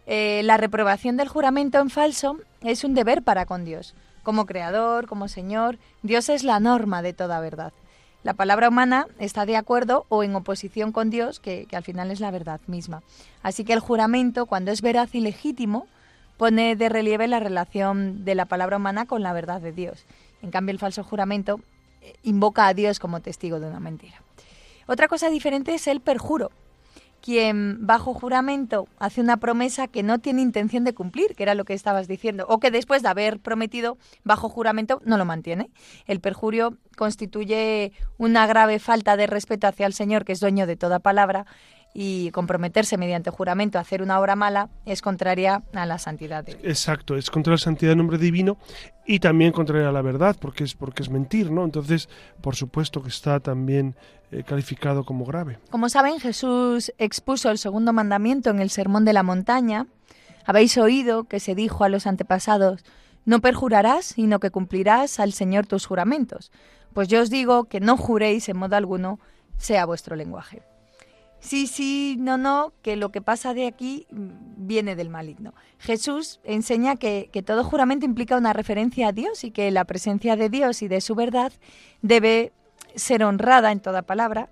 Eh, 0.08 0.42
la 0.44 0.56
reprobación 0.56 1.18
del 1.18 1.28
juramento 1.28 1.80
en 1.80 1.90
falso 1.90 2.38
es 2.62 2.86
un 2.86 2.94
deber 2.94 3.22
para 3.24 3.46
con 3.46 3.66
Dios. 3.66 3.94
Como 4.24 4.46
creador, 4.46 5.08
como 5.08 5.28
Señor, 5.28 5.78
Dios 6.02 6.30
es 6.30 6.44
la 6.44 6.60
norma 6.60 7.02
de 7.02 7.14
toda 7.14 7.40
verdad. 7.40 7.74
La 8.24 8.34
palabra 8.34 8.70
humana 8.70 9.08
está 9.20 9.46
de 9.46 9.58
acuerdo 9.58 10.06
o 10.08 10.24
en 10.24 10.34
oposición 10.36 10.94
con 10.94 11.10
Dios, 11.10 11.42
que, 11.42 11.66
que 11.66 11.76
al 11.76 11.84
final 11.84 12.10
es 12.10 12.22
la 12.22 12.32
verdad 12.32 12.62
misma. 12.68 13.04
Así 13.42 13.66
que 13.66 13.74
el 13.74 13.80
juramento, 13.80 14.46
cuando 14.46 14.72
es 14.72 14.82
veraz 14.82 15.14
y 15.14 15.20
legítimo, 15.20 15.88
pone 16.38 16.76
de 16.76 16.90
relieve 16.90 17.28
la 17.28 17.40
relación 17.40 18.24
de 18.24 18.36
la 18.36 18.46
palabra 18.46 18.78
humana 18.78 19.06
con 19.06 19.24
la 19.24 19.34
verdad 19.34 19.62
de 19.62 19.74
Dios. 19.74 20.06
En 20.42 20.52
cambio, 20.52 20.72
el 20.72 20.80
falso 20.80 21.04
juramento 21.04 21.60
eh, 22.02 22.16
invoca 22.24 22.68
a 22.68 22.74
Dios 22.74 23.00
como 23.00 23.22
testigo 23.22 23.60
de 23.60 23.68
una 23.68 23.80
mentira. 23.80 24.22
Otra 24.88 25.08
cosa 25.08 25.30
diferente 25.30 25.74
es 25.74 25.88
el 25.88 26.02
perjuro. 26.02 26.52
Quien 27.24 27.78
bajo 27.88 28.14
juramento 28.14 28.90
hace 29.00 29.22
una 29.22 29.38
promesa 29.38 29.88
que 29.88 30.04
no 30.04 30.20
tiene 30.20 30.42
intención 30.42 30.84
de 30.84 30.94
cumplir, 30.94 31.36
que 31.38 31.44
era 31.44 31.56
lo 31.56 31.64
que 31.64 31.74
estabas 31.74 32.10
diciendo, 32.10 32.46
o 32.50 32.60
que 32.60 32.70
después 32.70 33.02
de 33.02 33.08
haber 33.08 33.40
prometido 33.40 33.98
bajo 34.26 34.50
juramento 34.50 35.02
no 35.06 35.18
lo 35.18 35.24
mantiene. 35.24 35.70
El 36.06 36.20
perjurio 36.20 36.78
constituye 36.98 37.94
una 38.18 38.46
grave 38.46 38.78
falta 38.78 39.16
de 39.16 39.28
respeto 39.28 39.68
hacia 39.68 39.86
el 39.86 39.94
Señor, 39.94 40.26
que 40.26 40.34
es 40.34 40.42
dueño 40.42 40.68
de 40.68 40.76
toda 40.76 41.00
palabra, 41.00 41.46
y 41.94 42.32
comprometerse 42.32 42.98
mediante 42.98 43.30
juramento 43.30 43.78
a 43.78 43.82
hacer 43.82 44.02
una 44.02 44.20
obra 44.20 44.36
mala 44.36 44.70
es 44.86 45.02
contraria 45.02 45.64
a 45.74 45.86
la 45.86 46.00
santidad 46.00 46.44
de 46.44 46.56
Dios. 46.56 46.66
Exacto, 46.66 47.16
es 47.16 47.30
contra 47.30 47.52
la 47.52 47.58
santidad 47.58 47.92
del 47.92 48.00
nombre 48.00 48.18
divino 48.18 48.58
y 49.06 49.20
también 49.20 49.52
contraria 49.52 49.90
a 49.90 49.92
la 49.92 50.02
verdad, 50.02 50.36
porque 50.40 50.64
es 50.64 50.74
porque 50.74 51.04
es 51.04 51.10
mentir, 51.10 51.52
¿no? 51.52 51.64
Entonces, 51.64 52.10
por 52.42 52.56
supuesto 52.56 53.04
que 53.04 53.10
está 53.10 53.40
también 53.40 53.96
eh, 54.32 54.44
calificado 54.44 55.04
como 55.04 55.26
grave. 55.26 55.60
Como 55.70 55.88
saben, 55.90 56.20
Jesús 56.20 56.92
expuso 56.98 57.52
el 57.52 57.60
segundo 57.60 57.94
mandamiento 57.94 58.50
en 58.50 58.60
el 58.60 58.72
Sermón 58.72 59.06
de 59.06 59.14
la 59.14 59.24
Montaña. 59.24 59.86
Habéis 60.46 60.78
oído 60.78 61.26
que 61.26 61.40
se 61.40 61.54
dijo 61.54 61.84
a 61.84 61.90
los 61.90 62.08
antepasados, 62.08 62.84
no 63.26 63.40
perjurarás, 63.40 64.06
sino 64.06 64.40
que 64.40 64.52
cumplirás 64.52 65.20
al 65.20 65.32
Señor 65.32 65.68
tus 65.68 65.86
juramentos. 65.86 66.52
Pues 66.94 67.08
yo 67.08 67.22
os 67.22 67.30
digo 67.30 67.66
que 67.66 67.80
no 67.80 67.98
juréis 67.98 68.50
en 68.50 68.58
modo 68.58 68.76
alguno, 68.76 69.20
sea 69.58 69.86
vuestro 69.86 70.16
lenguaje 70.16 70.64
sí, 71.44 71.68
sí, 71.68 72.16
no, 72.20 72.38
no, 72.38 72.74
que 72.82 72.96
lo 72.96 73.12
que 73.12 73.22
pasa 73.22 73.54
de 73.54 73.68
aquí 73.68 74.08
viene 74.10 74.96
del 74.96 75.10
maligno. 75.10 75.54
Jesús 75.78 76.40
enseña 76.44 76.96
que, 76.96 77.30
que, 77.32 77.44
todo 77.44 77.64
juramento 77.64 78.06
implica 78.06 78.38
una 78.38 78.54
referencia 78.54 79.10
a 79.10 79.12
Dios 79.12 79.44
y 79.44 79.52
que 79.52 79.70
la 79.70 79.84
presencia 79.86 80.36
de 80.36 80.50
Dios 80.50 80.82
y 80.82 80.88
de 80.88 81.02
su 81.02 81.14
verdad 81.14 81.52
debe 82.02 82.54
ser 82.96 83.24
honrada 83.24 83.72
en 83.72 83.80
toda 83.80 84.02
palabra 84.02 84.50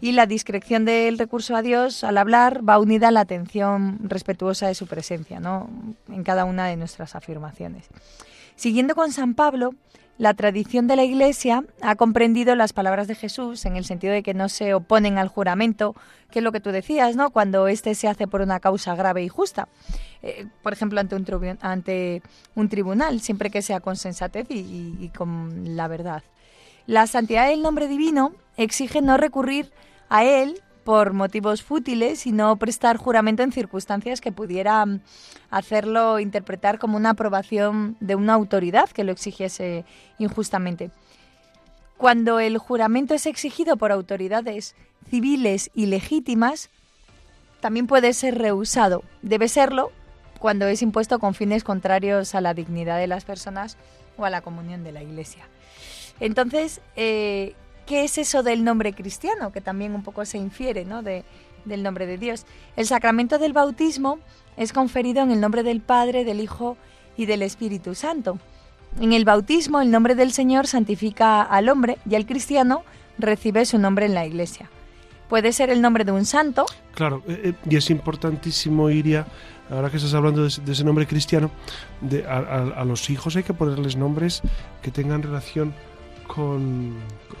y 0.00 0.12
la 0.12 0.26
discreción 0.26 0.84
del 0.84 1.18
recurso 1.18 1.54
a 1.54 1.62
Dios 1.62 2.04
al 2.04 2.16
hablar 2.16 2.66
va 2.66 2.78
unida 2.78 3.08
a 3.08 3.10
la 3.10 3.20
atención 3.20 3.98
respetuosa 4.02 4.66
de 4.66 4.74
su 4.74 4.86
presencia 4.86 5.40
¿no? 5.40 5.68
en 6.08 6.24
cada 6.24 6.44
una 6.44 6.66
de 6.66 6.76
nuestras 6.76 7.14
afirmaciones. 7.14 7.88
Siguiendo 8.56 8.94
con 8.94 9.12
San 9.12 9.34
Pablo, 9.34 9.74
la 10.20 10.34
tradición 10.34 10.86
de 10.86 10.96
la 10.96 11.04
Iglesia 11.04 11.64
ha 11.80 11.96
comprendido 11.96 12.54
las 12.54 12.74
palabras 12.74 13.08
de 13.08 13.14
Jesús 13.14 13.64
en 13.64 13.76
el 13.76 13.86
sentido 13.86 14.12
de 14.12 14.22
que 14.22 14.34
no 14.34 14.50
se 14.50 14.74
oponen 14.74 15.16
al 15.16 15.28
juramento, 15.28 15.94
que 16.30 16.40
es 16.40 16.42
lo 16.42 16.52
que 16.52 16.60
tú 16.60 16.72
decías, 16.72 17.16
¿no? 17.16 17.30
Cuando 17.30 17.68
éste 17.68 17.94
se 17.94 18.06
hace 18.06 18.26
por 18.26 18.42
una 18.42 18.60
causa 18.60 18.94
grave 18.94 19.22
y 19.22 19.28
justa. 19.28 19.68
Eh, 20.22 20.46
por 20.62 20.74
ejemplo, 20.74 21.00
ante 21.00 22.22
un, 22.54 22.68
tribunal, 22.68 23.22
siempre 23.22 23.48
que 23.48 23.62
sea 23.62 23.80
con 23.80 23.96
sensatez 23.96 24.46
y 24.50 25.10
con 25.16 25.74
la 25.74 25.88
verdad. 25.88 26.22
La 26.86 27.06
santidad 27.06 27.48
del 27.48 27.62
nombre 27.62 27.88
divino 27.88 28.34
exige 28.58 29.00
no 29.00 29.16
recurrir 29.16 29.72
a 30.10 30.24
él 30.24 30.60
por 30.90 31.12
motivos 31.12 31.62
fútiles 31.62 32.26
y 32.26 32.32
no 32.32 32.56
prestar 32.56 32.96
juramento 32.96 33.44
en 33.44 33.52
circunstancias 33.52 34.20
que 34.20 34.32
pudieran 34.32 35.02
hacerlo 35.48 36.18
interpretar 36.18 36.80
como 36.80 36.96
una 36.96 37.10
aprobación 37.10 37.96
de 38.00 38.16
una 38.16 38.34
autoridad 38.34 38.90
que 38.90 39.04
lo 39.04 39.12
exigiese 39.12 39.84
injustamente. 40.18 40.90
Cuando 41.96 42.40
el 42.40 42.58
juramento 42.58 43.14
es 43.14 43.26
exigido 43.26 43.76
por 43.76 43.92
autoridades 43.92 44.74
civiles 45.08 45.70
y 45.74 45.86
legítimas, 45.86 46.70
también 47.60 47.86
puede 47.86 48.12
ser 48.12 48.36
rehusado. 48.36 49.04
Debe 49.22 49.46
serlo 49.46 49.92
cuando 50.40 50.66
es 50.66 50.82
impuesto 50.82 51.20
con 51.20 51.34
fines 51.34 51.62
contrarios 51.62 52.34
a 52.34 52.40
la 52.40 52.52
dignidad 52.52 52.98
de 52.98 53.06
las 53.06 53.24
personas 53.24 53.76
o 54.18 54.24
a 54.24 54.30
la 54.30 54.40
comunión 54.40 54.82
de 54.82 54.90
la 54.90 55.04
Iglesia. 55.04 55.46
Entonces, 56.18 56.80
eh, 56.96 57.54
¿qué 57.90 58.04
es 58.04 58.18
eso 58.18 58.44
del 58.44 58.62
nombre 58.62 58.92
cristiano? 58.92 59.50
Que 59.50 59.60
también 59.60 59.96
un 59.96 60.04
poco 60.04 60.24
se 60.24 60.38
infiere 60.38 60.84
¿no? 60.84 61.02
de, 61.02 61.24
del 61.64 61.82
nombre 61.82 62.06
de 62.06 62.18
Dios. 62.18 62.46
El 62.76 62.86
sacramento 62.86 63.36
del 63.36 63.52
bautismo 63.52 64.20
es 64.56 64.72
conferido 64.72 65.24
en 65.24 65.32
el 65.32 65.40
nombre 65.40 65.64
del 65.64 65.80
Padre, 65.80 66.24
del 66.24 66.38
Hijo 66.38 66.76
y 67.16 67.26
del 67.26 67.42
Espíritu 67.42 67.96
Santo. 67.96 68.38
En 69.00 69.12
el 69.12 69.24
bautismo 69.24 69.80
el 69.80 69.90
nombre 69.90 70.14
del 70.14 70.30
Señor 70.30 70.68
santifica 70.68 71.42
al 71.42 71.68
hombre 71.68 71.98
y 72.08 72.14
el 72.14 72.26
cristiano 72.26 72.84
recibe 73.18 73.64
su 73.64 73.76
nombre 73.76 74.06
en 74.06 74.14
la 74.14 74.24
iglesia. 74.24 74.70
Puede 75.28 75.52
ser 75.52 75.68
el 75.70 75.82
nombre 75.82 76.04
de 76.04 76.12
un 76.12 76.26
santo. 76.26 76.66
Claro, 76.94 77.24
eh, 77.26 77.54
y 77.68 77.74
es 77.74 77.90
importantísimo, 77.90 78.88
Iria, 78.88 79.26
ahora 79.68 79.90
que 79.90 79.96
estás 79.96 80.14
hablando 80.14 80.42
de, 80.42 80.48
ese 80.48 80.84
nombre 80.84 81.08
cristiano, 81.08 81.50
de, 82.00 82.24
a 82.24 82.84
los 82.84 83.10
hijos 83.10 83.34
hay 83.34 83.42
que 83.42 83.54
ponerles 83.54 83.96
nombres 83.96 84.42
que 84.80 84.92
tengan 84.92 85.24
relación 85.24 85.74
con, 86.34 86.94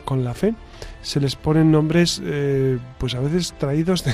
con 0.04 0.24
la 0.24 0.34
fe. 0.34 0.54
Se 1.02 1.20
les 1.20 1.36
ponen 1.36 1.70
nombres, 1.70 2.20
eh, 2.24 2.78
pues 2.98 3.14
a 3.14 3.20
veces 3.20 3.54
traídos 3.56 4.04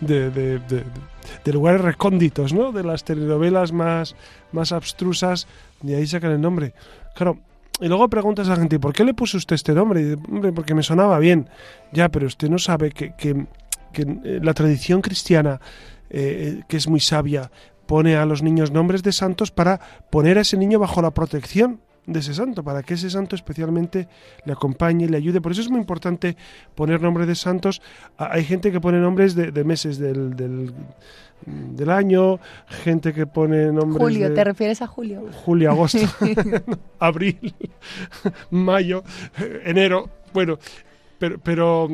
de, 0.00 0.30
de, 0.30 1.52
lugares 1.52 1.80
recónditos, 1.82 2.52
¿no? 2.52 2.72
De 2.72 2.82
las 2.82 3.04
telenovelas 3.04 3.72
más, 3.72 4.16
más 4.52 4.72
abstrusas, 4.72 5.46
y 5.82 5.94
ahí 5.94 6.06
sacan 6.06 6.32
el 6.32 6.40
nombre. 6.40 6.72
Claro, 7.14 7.38
y 7.80 7.88
luego 7.88 8.08
preguntas 8.08 8.46
a 8.48 8.50
la 8.50 8.56
gente, 8.56 8.80
¿por 8.80 8.92
qué 8.92 9.04
le 9.04 9.14
puso 9.14 9.36
usted 9.36 9.54
este 9.54 9.74
nombre? 9.74 10.16
Porque 10.54 10.74
me 10.74 10.82
sonaba 10.82 11.18
bien. 11.18 11.48
Ya, 11.92 12.08
pero 12.08 12.26
usted 12.26 12.48
no 12.48 12.58
sabe 12.58 12.90
que, 12.90 13.14
que, 13.16 13.46
que 13.92 14.02
eh, 14.02 14.40
la 14.42 14.54
tradición 14.54 15.02
cristiana, 15.02 15.60
eh, 16.08 16.62
que 16.68 16.78
es 16.78 16.88
muy 16.88 17.00
sabia, 17.00 17.50
pone 17.86 18.16
a 18.16 18.24
los 18.24 18.42
niños 18.42 18.70
nombres 18.72 19.02
de 19.02 19.12
santos 19.12 19.50
para 19.50 19.80
poner 20.10 20.38
a 20.38 20.40
ese 20.40 20.56
niño 20.56 20.78
bajo 20.78 21.02
la 21.02 21.12
protección 21.12 21.80
de 22.06 22.20
ese 22.20 22.34
santo, 22.34 22.62
para 22.62 22.82
que 22.82 22.94
ese 22.94 23.10
santo 23.10 23.34
especialmente 23.34 24.08
le 24.44 24.52
acompañe, 24.52 25.08
le 25.08 25.16
ayude. 25.16 25.40
Por 25.40 25.52
eso 25.52 25.60
es 25.60 25.68
muy 25.68 25.80
importante 25.80 26.36
poner 26.74 27.02
nombres 27.02 27.26
de 27.26 27.34
santos. 27.34 27.82
Hay 28.16 28.44
gente 28.44 28.70
que 28.70 28.80
pone 28.80 28.98
nombres 28.98 29.34
de, 29.34 29.64
meses 29.64 29.98
del, 29.98 30.36
del, 30.36 31.90
año, 31.90 32.38
gente 32.68 33.12
que 33.12 33.26
pone 33.26 33.72
nombres 33.72 34.02
Julio, 34.02 34.32
¿te 34.32 34.44
refieres 34.44 34.82
a 34.82 34.86
julio? 34.86 35.24
Julio, 35.32 35.70
agosto, 35.70 35.98
abril, 36.98 37.54
mayo, 38.50 39.02
enero. 39.64 40.08
Bueno, 40.32 40.58
pero, 41.18 41.38
pero 41.38 41.88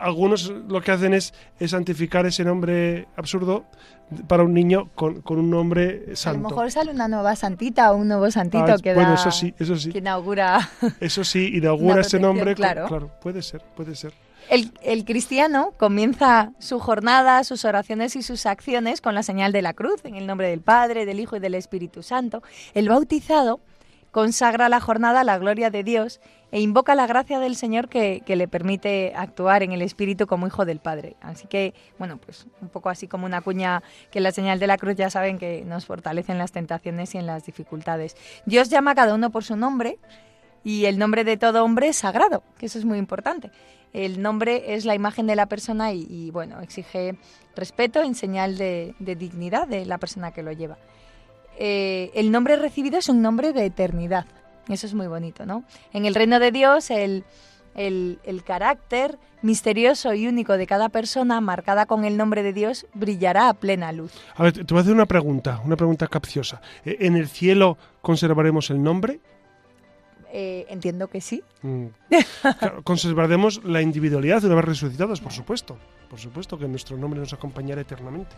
algunos 0.00 0.52
lo 0.68 0.80
que 0.80 0.90
hacen 0.90 1.14
es, 1.14 1.34
es 1.58 1.70
santificar 1.70 2.26
ese 2.26 2.44
nombre 2.44 3.06
absurdo 3.16 3.66
para 4.26 4.42
un 4.42 4.54
niño 4.54 4.90
con, 4.94 5.22
un 5.26 5.50
nombre 5.50 6.16
santo. 6.16 6.38
A 6.38 6.42
lo 6.42 6.48
mejor 6.48 6.70
sale 6.70 6.90
una 6.90 7.08
nueva 7.08 7.36
santita 7.36 7.92
o 7.92 7.96
un 7.96 8.08
nuevo 8.08 8.30
santito 8.30 8.72
ah, 8.72 8.76
que 8.82 8.94
bueno, 8.94 9.14
eso 9.14 9.30
sí, 9.30 9.54
eso 9.58 9.76
sí. 9.76 9.90
Que 9.90 9.98
inaugura. 9.98 10.70
Eso 11.00 11.24
sí, 11.24 11.50
inaugura 11.54 12.00
ese 12.00 12.18
nombre. 12.18 12.54
Claro. 12.54 12.86
claro, 12.86 13.10
puede 13.20 13.42
ser, 13.42 13.62
puede 13.76 13.94
ser. 13.94 14.12
El, 14.48 14.72
el, 14.82 15.04
cristiano 15.04 15.72
comienza 15.78 16.52
su 16.58 16.78
jornada, 16.78 17.42
sus 17.44 17.64
oraciones 17.64 18.16
y 18.16 18.22
sus 18.22 18.46
acciones 18.46 19.00
con 19.00 19.14
la 19.14 19.22
señal 19.22 19.52
de 19.52 19.62
la 19.62 19.72
cruz, 19.72 20.04
en 20.04 20.16
el 20.16 20.26
nombre 20.26 20.48
del 20.48 20.60
Padre, 20.60 21.06
del 21.06 21.20
Hijo 21.20 21.36
y 21.36 21.40
del 21.40 21.54
Espíritu 21.54 22.02
Santo. 22.02 22.42
El 22.74 22.88
bautizado 22.88 23.60
consagra 24.12 24.68
la 24.68 24.78
jornada 24.78 25.22
a 25.22 25.24
la 25.24 25.38
gloria 25.38 25.70
de 25.70 25.82
Dios 25.82 26.20
e 26.52 26.60
invoca 26.60 26.94
la 26.94 27.06
gracia 27.06 27.40
del 27.40 27.56
Señor 27.56 27.88
que, 27.88 28.22
le 28.26 28.46
permite 28.46 29.14
actuar 29.16 29.62
en 29.62 29.72
el 29.72 29.80
Espíritu 29.80 30.26
como 30.26 30.46
hijo 30.46 30.66
del 30.66 30.80
Padre. 30.80 31.16
Así 31.22 31.48
que, 31.48 31.74
bueno, 31.98 32.18
pues 32.18 32.46
un 32.60 32.68
poco 32.68 32.90
así 32.90 33.08
como 33.08 33.24
una 33.24 33.40
cuña 33.40 33.82
que 34.10 34.20
la 34.20 34.30
señal 34.30 34.60
de 34.60 34.66
la 34.66 34.76
cruz 34.76 34.96
ya 34.96 35.08
saben 35.08 35.38
que 35.38 35.64
nos 35.64 35.86
fortalece 35.86 36.30
en 36.30 36.38
las 36.38 36.52
tentaciones 36.52 37.14
y 37.14 37.18
en 37.18 37.26
las 37.26 37.46
dificultades. 37.46 38.14
Dios 38.44 38.68
llama 38.68 38.90
a 38.90 38.94
cada 38.94 39.14
uno 39.14 39.30
por 39.30 39.44
su 39.44 39.56
nombre 39.56 39.98
y 40.62 40.84
el 40.84 40.98
nombre 40.98 41.24
de 41.24 41.38
todo 41.38 41.64
hombre 41.64 41.88
es 41.88 41.96
sagrado, 41.96 42.42
que 42.58 42.66
eso 42.66 42.78
es 42.78 42.84
muy 42.84 42.98
importante. 42.98 43.50
El 43.94 44.20
nombre 44.20 44.74
es 44.74 44.84
la 44.84 44.94
imagen 44.94 45.26
de 45.26 45.36
la 45.36 45.46
persona 45.46 45.92
y, 45.92 46.30
bueno, 46.30 46.60
exige 46.60 47.16
respeto 47.56 48.02
en 48.02 48.14
señal 48.14 48.58
de 48.58 48.94
dignidad 48.98 49.66
de 49.66 49.86
la 49.86 49.96
persona 49.96 50.32
que 50.32 50.42
lo 50.42 50.52
lleva. 50.52 50.76
Eh, 51.58 52.10
el 52.14 52.30
nombre 52.30 52.56
recibido 52.56 52.98
es 52.98 53.08
un 53.08 53.22
nombre 53.22 53.52
de 53.52 53.66
eternidad. 53.66 54.26
Eso 54.68 54.86
es 54.86 54.94
muy 54.94 55.06
bonito, 55.06 55.44
¿no? 55.44 55.64
En 55.92 56.06
el 56.06 56.14
reino 56.14 56.38
de 56.38 56.52
Dios, 56.52 56.90
el, 56.90 57.24
carácter 58.44 59.18
misterioso 59.42 60.14
y 60.14 60.28
único 60.28 60.56
de 60.56 60.66
cada 60.66 60.88
persona, 60.88 61.40
marcada 61.40 61.86
con 61.86 62.04
el 62.04 62.16
nombre 62.16 62.42
de 62.42 62.52
Dios, 62.52 62.86
brillará 62.94 63.48
a 63.48 63.54
plena 63.54 63.90
luz. 63.92 64.12
A 64.36 64.44
ver, 64.44 64.52
te 64.52 64.62
voy 64.62 64.78
a 64.78 64.80
hacer 64.82 64.94
una 64.94 65.06
pregunta, 65.06 65.60
una 65.64 65.76
pregunta 65.76 66.06
capciosa. 66.06 66.60
¿E, 66.84 66.98
¿En 67.00 67.16
el 67.16 67.28
cielo 67.28 67.76
conservaremos 68.00 68.70
el 68.70 68.82
nombre? 68.82 69.20
Eh, 70.32 70.64
entiendo 70.70 71.08
que 71.08 71.20
sí. 71.20 71.42
Mm. 71.60 71.86
conservaremos 72.84 73.62
la 73.64 73.82
individualidad 73.82 74.40
de 74.40 74.46
una 74.46 74.56
vez 74.56 74.64
resucitados, 74.64 75.20
por 75.20 75.32
supuesto. 75.32 75.76
Por 76.08 76.18
supuesto 76.18 76.58
que 76.58 76.68
nuestro 76.68 76.96
nombre 76.96 77.20
nos 77.20 77.32
acompañará 77.32 77.82
eternamente. 77.82 78.34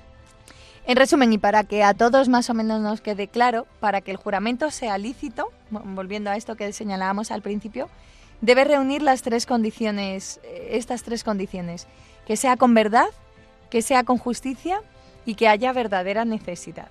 En 0.87 0.97
resumen, 0.97 1.33
y 1.33 1.39
para 1.39 1.65
que 1.65 1.83
a 1.83 1.95
todos 1.95 2.29
más 2.29 2.51
o 2.51 2.55
menos 2.55 2.83
nos 2.83 3.01
quede 3.01 3.27
claro, 3.27 3.67
para 3.81 4.03
que 4.03 4.11
el 4.11 4.19
juramento 4.19 4.71
sea 4.71 4.99
lícito, 4.99 5.51
volviendo 5.71 6.31
a 6.31 6.37
esto 6.37 6.57
que 6.57 6.71
señalábamos 6.75 7.31
al 7.31 7.41
principio, 7.41 7.89
debe 8.43 8.65
reunir 8.65 9.01
las 9.01 9.23
tres 9.23 9.47
condiciones, 9.47 10.41
eh, 10.45 10.69
estas 10.73 11.03
tres 11.03 11.25
condiciones, 11.25 11.87
que 12.27 12.37
sea 12.37 12.59
con 12.59 12.75
verdad, 12.75 13.07
que 13.71 13.81
sea 13.81 14.05
con 14.05 14.19
justicia 14.19 14.83
y 15.25 15.37
que 15.37 15.49
haya 15.49 15.73
verdadera 15.73 16.27
necesidad. 16.27 16.89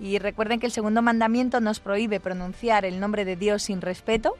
Y 0.00 0.18
recuerden 0.18 0.58
que 0.58 0.66
el 0.66 0.72
segundo 0.72 1.00
mandamiento 1.00 1.60
nos 1.60 1.78
prohíbe 1.78 2.18
pronunciar 2.18 2.84
el 2.84 2.98
nombre 2.98 3.24
de 3.24 3.36
Dios 3.36 3.62
sin 3.62 3.80
respeto, 3.80 4.34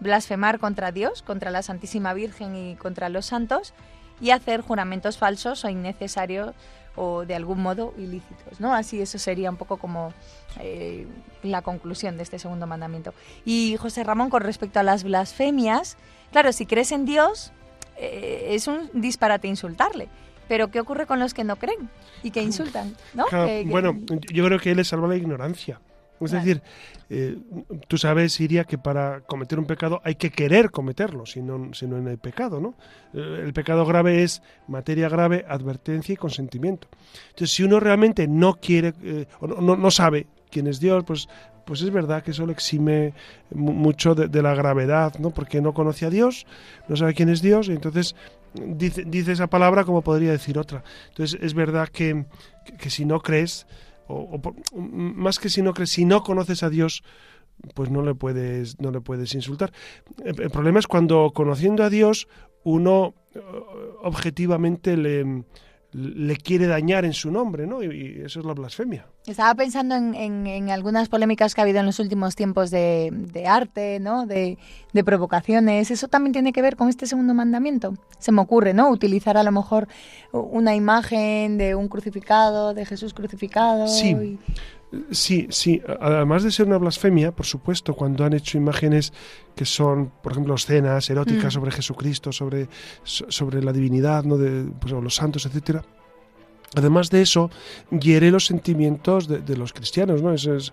blasfemar 0.00 0.58
contra 0.58 0.92
Dios, 0.92 1.20
contra 1.20 1.50
la 1.50 1.62
Santísima 1.62 2.14
Virgen 2.14 2.56
y 2.56 2.76
contra 2.76 3.10
los 3.10 3.26
santos, 3.26 3.74
y 4.18 4.30
hacer 4.30 4.62
juramentos 4.62 5.18
falsos 5.18 5.64
o 5.64 5.68
innecesarios 5.68 6.54
o 6.96 7.24
de 7.24 7.34
algún 7.34 7.62
modo 7.62 7.94
ilícitos, 7.98 8.60
¿no? 8.60 8.74
Así 8.74 9.00
eso 9.00 9.18
sería 9.18 9.50
un 9.50 9.56
poco 9.56 9.76
como 9.76 10.12
eh, 10.60 11.06
la 11.42 11.62
conclusión 11.62 12.16
de 12.16 12.22
este 12.22 12.38
segundo 12.38 12.66
mandamiento. 12.66 13.14
Y 13.44 13.76
José 13.78 14.04
Ramón, 14.04 14.30
con 14.30 14.42
respecto 14.42 14.80
a 14.80 14.82
las 14.82 15.04
blasfemias, 15.04 15.96
claro, 16.32 16.52
si 16.52 16.66
crees 16.66 16.92
en 16.92 17.04
Dios, 17.04 17.52
eh, 17.96 18.48
es 18.50 18.66
un 18.66 18.90
disparate 18.92 19.48
insultarle. 19.48 20.08
Pero 20.48 20.70
¿qué 20.70 20.80
ocurre 20.80 21.06
con 21.06 21.18
los 21.18 21.32
que 21.32 21.42
no 21.42 21.56
creen 21.56 21.88
y 22.22 22.30
que 22.30 22.42
insultan? 22.42 22.94
¿no? 23.14 23.24
bueno, 23.66 23.96
yo 24.30 24.44
creo 24.44 24.58
que 24.58 24.72
él 24.72 24.76
le 24.76 24.84
salva 24.84 25.08
la 25.08 25.16
ignorancia. 25.16 25.80
Es 26.20 26.30
decir, 26.30 26.62
eh, 27.10 27.36
tú 27.88 27.98
sabes, 27.98 28.40
Iria, 28.40 28.64
que 28.64 28.78
para 28.78 29.20
cometer 29.22 29.58
un 29.58 29.66
pecado 29.66 30.00
hay 30.04 30.14
que 30.14 30.30
querer 30.30 30.70
cometerlo, 30.70 31.26
si 31.26 31.42
no, 31.42 31.74
si 31.74 31.86
no 31.86 31.96
hay 32.08 32.16
pecado, 32.16 32.60
¿no? 32.60 32.74
Eh, 33.12 33.42
el 33.44 33.52
pecado 33.52 33.84
grave 33.84 34.22
es 34.22 34.42
materia 34.68 35.08
grave, 35.08 35.44
advertencia 35.48 36.12
y 36.12 36.16
consentimiento. 36.16 36.88
Entonces, 37.30 37.50
si 37.50 37.62
uno 37.62 37.80
realmente 37.80 38.28
no 38.28 38.54
quiere 38.54 38.94
eh, 39.02 39.26
o 39.40 39.46
no, 39.46 39.76
no, 39.76 39.90
sabe 39.90 40.26
quién 40.50 40.66
es 40.66 40.80
Dios, 40.80 41.04
pues, 41.04 41.28
pues 41.66 41.82
es 41.82 41.90
verdad 41.90 42.22
que 42.22 42.30
eso 42.30 42.46
le 42.46 42.52
exime 42.52 43.12
mucho 43.50 44.14
de, 44.14 44.42
la 44.42 44.54
gravedad, 44.54 45.14
¿no? 45.18 45.30
Porque 45.30 45.60
no 45.60 45.74
conoce 45.74 46.06
a 46.06 46.10
Dios, 46.10 46.46
no 46.88 46.96
sabe 46.96 47.14
quién 47.14 47.28
es 47.28 47.42
Dios, 47.42 47.68
y 47.68 47.72
entonces 47.72 48.14
dice, 48.54 49.04
dice 49.04 49.32
esa 49.32 49.48
palabra 49.48 49.84
como 49.84 50.02
podría 50.02 50.30
decir 50.30 50.58
otra. 50.58 50.84
Entonces, 51.08 51.38
es 51.42 51.54
verdad 51.54 51.88
que, 51.88 52.24
que 52.78 52.88
si 52.88 53.04
no 53.04 53.20
crees, 53.20 53.66
o, 54.08 54.40
más 54.74 55.38
que 55.38 55.48
si 55.48 55.62
no 55.62 55.74
crees, 55.74 55.90
si 55.90 56.04
no 56.04 56.22
conoces 56.22 56.62
a 56.62 56.70
Dios, 56.70 57.02
pues 57.74 57.90
no 57.90 58.02
le 58.02 58.14
puedes, 58.14 58.80
no 58.80 58.90
le 58.90 59.00
puedes 59.00 59.34
insultar. 59.34 59.72
El, 60.24 60.50
problema 60.50 60.78
es 60.78 60.86
cuando 60.86 61.32
conociendo 61.34 61.84
a 61.84 61.90
Dios 61.90 62.28
uno 62.62 63.14
eh, 63.34 63.40
objetivamente 64.02 64.96
le, 64.96 65.44
le 65.94 66.36
quiere 66.36 66.66
dañar 66.66 67.04
en 67.04 67.12
su 67.12 67.30
nombre, 67.30 67.66
¿no? 67.66 67.82
Y, 67.82 68.22
eso 68.24 68.40
es 68.40 68.46
la 68.46 68.52
blasfemia. 68.52 69.06
Estaba 69.26 69.54
pensando 69.54 69.94
en, 69.94 70.70
algunas 70.70 71.08
polémicas 71.08 71.54
que 71.54 71.60
ha 71.60 71.64
habido 71.64 71.78
en 71.78 71.86
los 71.86 72.00
últimos 72.00 72.34
tiempos 72.34 72.70
de, 72.70 73.44
arte, 73.46 74.00
¿no? 74.00 74.26
De, 74.26 74.58
provocaciones. 75.04 75.90
¿Eso 75.90 76.08
también 76.08 76.32
tiene 76.32 76.52
que 76.52 76.62
ver 76.62 76.76
con 76.76 76.88
este 76.88 77.06
segundo 77.06 77.32
mandamiento? 77.32 77.94
Se 78.18 78.32
me 78.32 78.40
ocurre, 78.40 78.74
¿no? 78.74 78.90
Utilizar 78.90 79.36
a 79.36 79.44
lo 79.44 79.52
mejor 79.52 79.86
una 80.32 80.74
imagen 80.74 81.58
de 81.58 81.74
un 81.74 81.88
crucificado, 81.88 82.74
de 82.74 82.84
Jesús 82.84 83.14
crucificado. 83.14 83.86
Sí. 83.86 84.38
Sí, 85.10 85.46
sí. 85.50 85.82
Además 86.00 86.42
de 86.42 86.50
ser 86.50 86.66
una 86.66 86.78
blasfemia, 86.78 87.32
por 87.32 87.46
supuesto, 87.46 87.94
cuando 87.94 88.24
han 88.24 88.32
hecho 88.32 88.58
imágenes 88.58 89.12
que 89.54 89.64
son, 89.64 90.12
por 90.22 90.32
ejemplo, 90.32 90.54
escenas 90.54 91.08
eróticas 91.08 91.46
mm. 91.46 91.50
sobre 91.50 91.70
Jesucristo, 91.70 92.32
sobre, 92.32 92.68
sobre 93.04 93.62
la 93.62 93.72
divinidad, 93.72 94.24
¿no? 94.24 94.36
de 94.36 94.70
pues, 94.80 94.92
los 94.92 95.14
santos, 95.14 95.46
etcétera. 95.46 95.84
Además 96.76 97.08
de 97.10 97.22
eso, 97.22 97.50
hiere 97.90 98.30
los 98.32 98.46
sentimientos 98.46 99.28
de, 99.28 99.56
los 99.56 99.72
cristianos, 99.72 100.22
¿no? 100.22 100.32
Es, 100.32 100.44
es, 100.46 100.72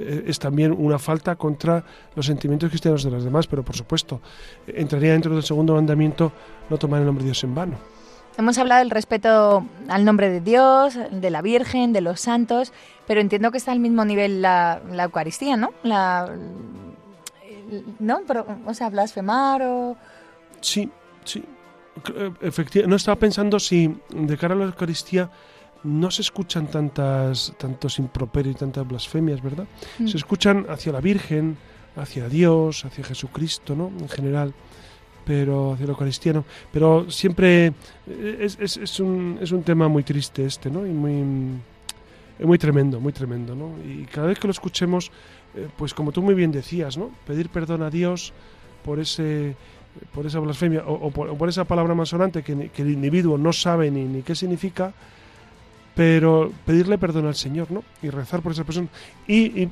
es, 0.00 0.38
también 0.40 0.72
una 0.72 0.98
falta 0.98 1.36
contra 1.36 1.84
los 2.16 2.26
sentimientos 2.26 2.70
cristianos 2.70 3.04
de 3.04 3.10
los 3.12 3.22
demás, 3.22 3.46
pero 3.46 3.64
por 3.64 3.76
supuesto, 3.76 4.20
entraría 4.66 5.12
dentro 5.12 5.32
del 5.32 5.44
segundo 5.44 5.74
mandamiento 5.74 6.32
no 6.68 6.76
tomar 6.76 7.00
el 7.00 7.06
nombre 7.06 7.22
de 7.22 7.28
Dios 7.28 7.44
en 7.44 7.54
vano. 7.54 7.97
Hemos 8.38 8.56
hablado 8.56 8.78
del 8.78 8.90
respeto 8.90 9.66
al 9.88 10.04
nombre 10.04 10.30
de 10.30 10.40
Dios, 10.40 10.96
de 11.10 11.28
la 11.28 11.42
Virgen, 11.42 11.92
de 11.92 12.00
los 12.00 12.20
santos, 12.20 12.72
pero 13.08 13.20
entiendo 13.20 13.50
que 13.50 13.58
está 13.58 13.72
al 13.72 13.80
mismo 13.80 14.04
nivel 14.04 14.42
la, 14.42 14.80
Eucaristía, 14.92 15.56
¿no? 15.56 15.72
La, 15.82 16.32
¿No? 17.98 18.20
o 18.64 18.74
sea, 18.74 18.90
blasfemar 18.90 19.62
o... 19.62 19.96
Sí, 20.60 20.88
sí. 21.24 21.44
Efectivamente, 22.40 22.86
no 22.86 22.94
estaba 22.94 23.16
pensando 23.16 23.58
si 23.58 23.92
de 24.10 24.38
cara 24.38 24.54
a 24.54 24.58
la 24.58 24.66
Eucaristía 24.66 25.28
no 25.82 26.08
se 26.12 26.22
escuchan 26.22 26.68
tantas, 26.68 27.52
tantos 27.58 27.98
improperios 27.98 28.54
y 28.54 28.58
tantas 28.60 28.86
blasfemias, 28.86 29.42
¿verdad? 29.42 29.66
Mm. 29.98 30.06
Se 30.06 30.16
escuchan 30.16 30.64
hacia 30.68 30.92
la 30.92 31.00
Virgen, 31.00 31.56
hacia 31.96 32.28
Dios, 32.28 32.84
hacia 32.84 33.02
Jesucristo, 33.02 33.74
¿no? 33.74 33.88
En 33.98 34.08
general 34.08 34.54
pero 35.28 35.74
hacia 35.74 35.86
lo 35.86 35.94
cristiano. 35.94 36.42
Pero 36.72 37.10
siempre 37.10 37.74
es, 38.40 38.56
es, 38.58 38.78
es, 38.78 38.98
un, 38.98 39.38
es 39.42 39.52
un 39.52 39.62
tema 39.62 39.86
muy 39.86 40.02
triste 40.02 40.46
este, 40.46 40.70
¿no? 40.70 40.86
Y 40.86 40.90
muy, 40.90 41.22
muy 42.46 42.56
tremendo, 42.56 42.98
muy 42.98 43.12
tremendo, 43.12 43.54
¿no? 43.54 43.74
Y 43.84 44.06
cada 44.06 44.28
vez 44.28 44.38
que 44.38 44.46
lo 44.46 44.52
escuchemos, 44.52 45.12
eh, 45.54 45.68
pues 45.76 45.92
como 45.92 46.12
tú 46.12 46.22
muy 46.22 46.34
bien 46.34 46.50
decías, 46.50 46.96
¿no? 46.96 47.10
Pedir 47.26 47.50
perdón 47.50 47.82
a 47.82 47.90
Dios 47.90 48.32
por 48.82 48.98
ese 48.98 49.54
por 50.14 50.24
esa 50.26 50.38
blasfemia 50.38 50.84
o, 50.86 51.10
por, 51.10 51.48
esa 51.48 51.64
palabra 51.64 51.92
masonante 51.92 52.42
que, 52.42 52.70
que, 52.70 52.82
el 52.82 52.90
individuo 52.90 53.36
no 53.36 53.52
sabe 53.52 53.90
ni, 53.90 54.04
ni 54.04 54.22
qué 54.22 54.34
significa, 54.34 54.92
pero 55.94 56.52
pedirle 56.64 56.98
perdón 56.98 57.26
al 57.26 57.34
Señor, 57.34 57.70
¿no? 57.70 57.82
Y 58.00 58.08
rezar 58.08 58.40
por 58.40 58.52
esa 58.52 58.64
persona. 58.64 58.88
Y, 59.26 59.68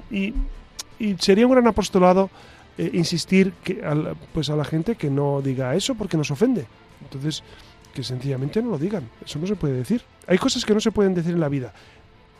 y 0.99 1.14
sería 1.19 1.47
un 1.47 1.53
gran 1.53 1.66
apostolado 1.66 2.29
eh, 2.79 2.91
insistir 2.93 3.53
que 3.65 3.83
pues 4.33 4.51
a 4.51 4.57
la 4.57 4.65
gente 4.65 4.97
que 4.97 5.11
no 5.11 5.41
diga 5.43 5.75
eso 5.75 5.95
porque 5.95 6.17
nos 6.17 6.31
ofende. 6.31 6.67
Entonces, 7.03 7.43
que 7.95 8.03
sencillamente 8.03 8.62
no 8.62 8.71
lo 8.71 8.79
digan. 8.79 9.09
Eso 9.25 9.39
no 9.39 9.47
se 9.47 9.57
puede 9.57 9.75
decir. 9.75 10.03
Hay 10.27 10.39
cosas 10.39 10.65
que 10.65 10.75
no 10.75 10.81
se 10.81 10.93
pueden 10.93 11.15
decir 11.15 11.33
en 11.33 11.41
la 11.41 11.49
vida. 11.49 11.73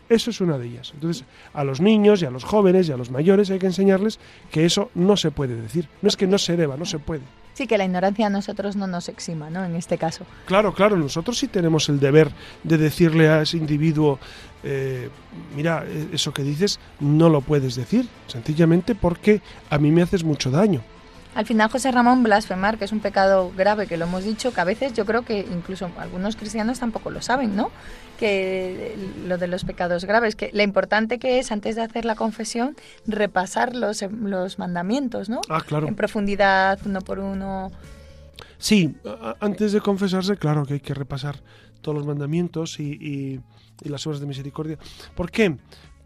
Eso 0.09 0.31
es 0.31 0.41
una 0.41 0.59
de 0.59 0.67
ellas. 0.67 0.93
Entonces, 0.95 1.25
a 1.53 1.65
los 1.65 1.81
niños 1.81 2.23
y 2.23 2.27
a 2.27 2.31
los 2.31 2.45
jóvenes 2.45 2.89
y 2.89 2.93
a 2.93 2.97
los 2.97 3.11
mayores 3.11 3.51
hay 3.51 3.59
que 3.59 3.67
enseñarles 3.67 4.21
que 4.51 4.65
eso 4.65 4.91
no 4.95 5.17
se 5.17 5.31
puede 5.31 5.61
decir. 5.61 5.89
No 6.03 6.09
es 6.09 6.17
que 6.17 6.27
no 6.27 6.39
se 6.39 6.57
deba, 6.57 6.77
no 6.77 6.85
se 6.85 6.99
puede. 6.99 7.23
Sí, 7.57 7.67
que 7.67 7.79
la 7.79 7.87
ignorancia 7.87 8.27
a 8.27 8.29
nosotros 8.29 8.77
no 8.77 8.87
nos 8.87 9.09
exima, 9.09 9.49
¿no? 9.49 9.65
En 9.65 9.77
este 9.77 9.97
caso. 9.97 10.27
Claro, 10.45 10.75
claro, 10.75 10.95
nosotros 10.95 11.39
sí 11.39 11.49
tenemos 11.49 11.89
el 11.89 11.99
deber 11.99 12.31
de 12.63 12.77
decirle 12.77 13.31
a 13.31 13.41
ese 13.41 13.57
individuo, 13.57 14.19
eh, 14.63 15.09
mira, 15.57 15.87
e-, 15.89 16.15
eso 16.15 16.35
que 16.35 16.43
dices 16.43 16.79
no 17.01 17.31
lo 17.31 17.41
puedes 17.41 17.75
decir, 17.75 18.07
sencillamente 18.27 18.95
porque 18.95 19.41
a 19.71 19.79
mí 19.79 19.91
me 19.91 20.03
haces 20.03 20.23
mucho 20.23 20.51
daño. 20.51 20.83
Al 21.37 21.45
final, 21.45 21.71
José 21.71 21.93
Ramón, 21.93 22.23
blasfemar, 22.23 22.79
que 22.79 22.87
es 22.87 22.93
un 22.93 23.01
pecado 23.01 23.53
grave, 23.55 23.87
que 23.87 23.99
lo 23.99 24.07
hemos 24.07 24.25
dicho, 24.25 24.55
que 24.55 24.61
a 24.63 24.65
veces 24.65 24.95
yo 24.95 25.05
creo 25.05 25.23
que 25.23 25.41
incluso 25.41 25.91
algunos 25.99 26.35
cristianos 26.35 26.81
tampoco 26.81 27.11
lo 27.11 27.21
saben, 27.21 27.55
¿no? 27.55 27.71
Que 28.19 28.97
lo 29.27 29.37
de 29.37 29.47
los 29.47 29.65
pecados 29.65 30.07
graves, 30.07 30.35
que 30.35 30.49
lo 30.55 30.63
importante 30.63 31.19
que 31.19 31.39
es, 31.39 31.53
antes 31.53 31.77
de 31.77 31.83
hacer 31.83 32.07
la 32.07 32.15
confesión, 32.15 32.75
repasar 33.07 33.77
los, 33.77 34.01
los 34.01 34.59
mandamientos, 34.59 35.29
¿no? 35.29 35.43
Ah, 35.51 35.61
claro. 35.61 35.89
En 35.89 35.95
profundidad, 35.95 36.79
uno 36.87 37.03
por 37.03 37.19
uno. 37.19 37.71
Sí, 38.57 38.97
antes 39.39 39.73
de 39.73 39.83
confesarse, 39.83 40.39
claro 40.39 40.65
que 40.65 40.73
hay 40.75 40.81
que 40.81 40.95
repasar 40.95 41.43
todos 41.83 41.99
los 41.99 42.07
mandamientos 42.07 42.81
y, 42.81 42.93
y, 42.93 43.41
y 43.85 43.89
las 43.91 44.07
obras 44.07 44.21
de 44.21 44.27
misericordia. 44.27 44.79
¿Por 45.15 45.31
qué? 45.31 45.55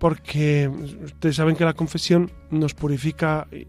Porque 0.00 0.66
ustedes 1.04 1.36
saben 1.36 1.54
que 1.54 1.64
la 1.64 1.74
confesión 1.74 2.32
nos 2.50 2.74
purifica 2.74 3.46
eh, 3.52 3.66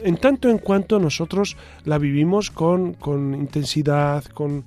en 0.00 0.18
tanto 0.18 0.50
en 0.50 0.58
cuanto 0.58 0.98
nosotros 0.98 1.56
la 1.84 1.96
vivimos 1.96 2.50
con, 2.50 2.92
con 2.92 3.34
intensidad, 3.34 4.22
con 4.26 4.64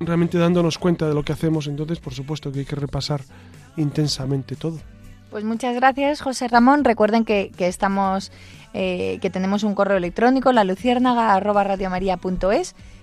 realmente 0.00 0.38
dándonos 0.38 0.78
cuenta 0.78 1.06
de 1.06 1.14
lo 1.14 1.22
que 1.22 1.34
hacemos, 1.34 1.66
entonces 1.66 2.00
por 2.00 2.14
supuesto 2.14 2.50
que 2.50 2.60
hay 2.60 2.64
que 2.64 2.74
repasar 2.74 3.20
intensamente 3.76 4.56
todo. 4.56 4.78
Pues 5.30 5.44
muchas 5.44 5.74
gracias, 5.74 6.22
José 6.22 6.48
Ramón. 6.48 6.82
Recuerden 6.82 7.26
que, 7.26 7.52
que 7.54 7.68
estamos, 7.68 8.32
eh, 8.72 9.18
que 9.20 9.28
tenemos 9.28 9.62
un 9.62 9.74
correo 9.74 9.98
electrónico, 9.98 10.52
la 10.52 10.64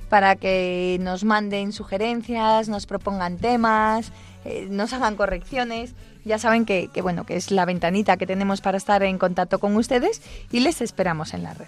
para 0.10 0.36
que 0.36 0.98
nos 1.02 1.24
manden 1.24 1.72
sugerencias, 1.72 2.70
nos 2.70 2.86
propongan 2.86 3.38
temas, 3.38 4.12
eh, 4.46 4.68
nos 4.70 4.94
hagan 4.94 5.16
correcciones. 5.16 5.94
Ya 6.26 6.40
saben 6.40 6.66
que, 6.66 6.90
que, 6.94 7.02
bueno, 7.02 7.26
que 7.26 7.36
es 7.36 7.52
la 7.52 7.66
ventanita 7.66 8.18
que 8.18 8.26
tenemos 8.26 8.62
para 8.62 8.78
estar 8.78 9.04
en 9.04 9.18
contacto 9.18 9.60
con 9.60 9.76
ustedes 9.76 10.22
y 10.52 10.62
les 10.62 10.82
esperamos 10.82 11.34
en 11.34 11.44
la 11.44 11.54
red. 11.54 11.68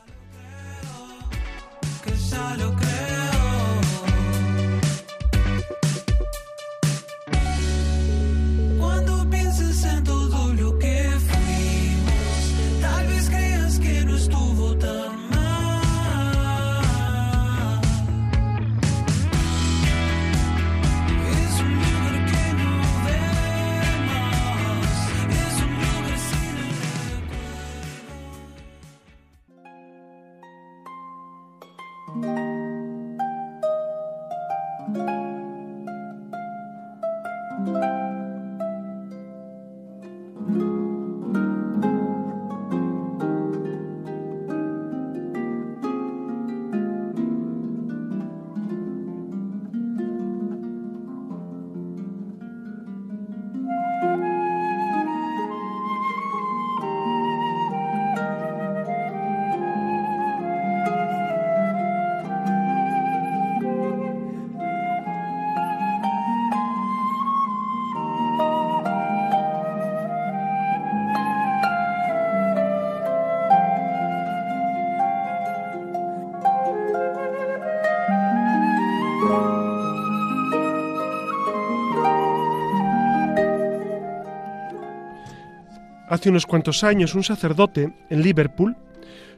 Hace 86.25 86.31
unos 86.31 86.47
cuantos 86.47 86.83
años 86.83 87.13
un 87.13 87.23
sacerdote 87.23 87.93
en 88.09 88.23
Liverpool 88.23 88.75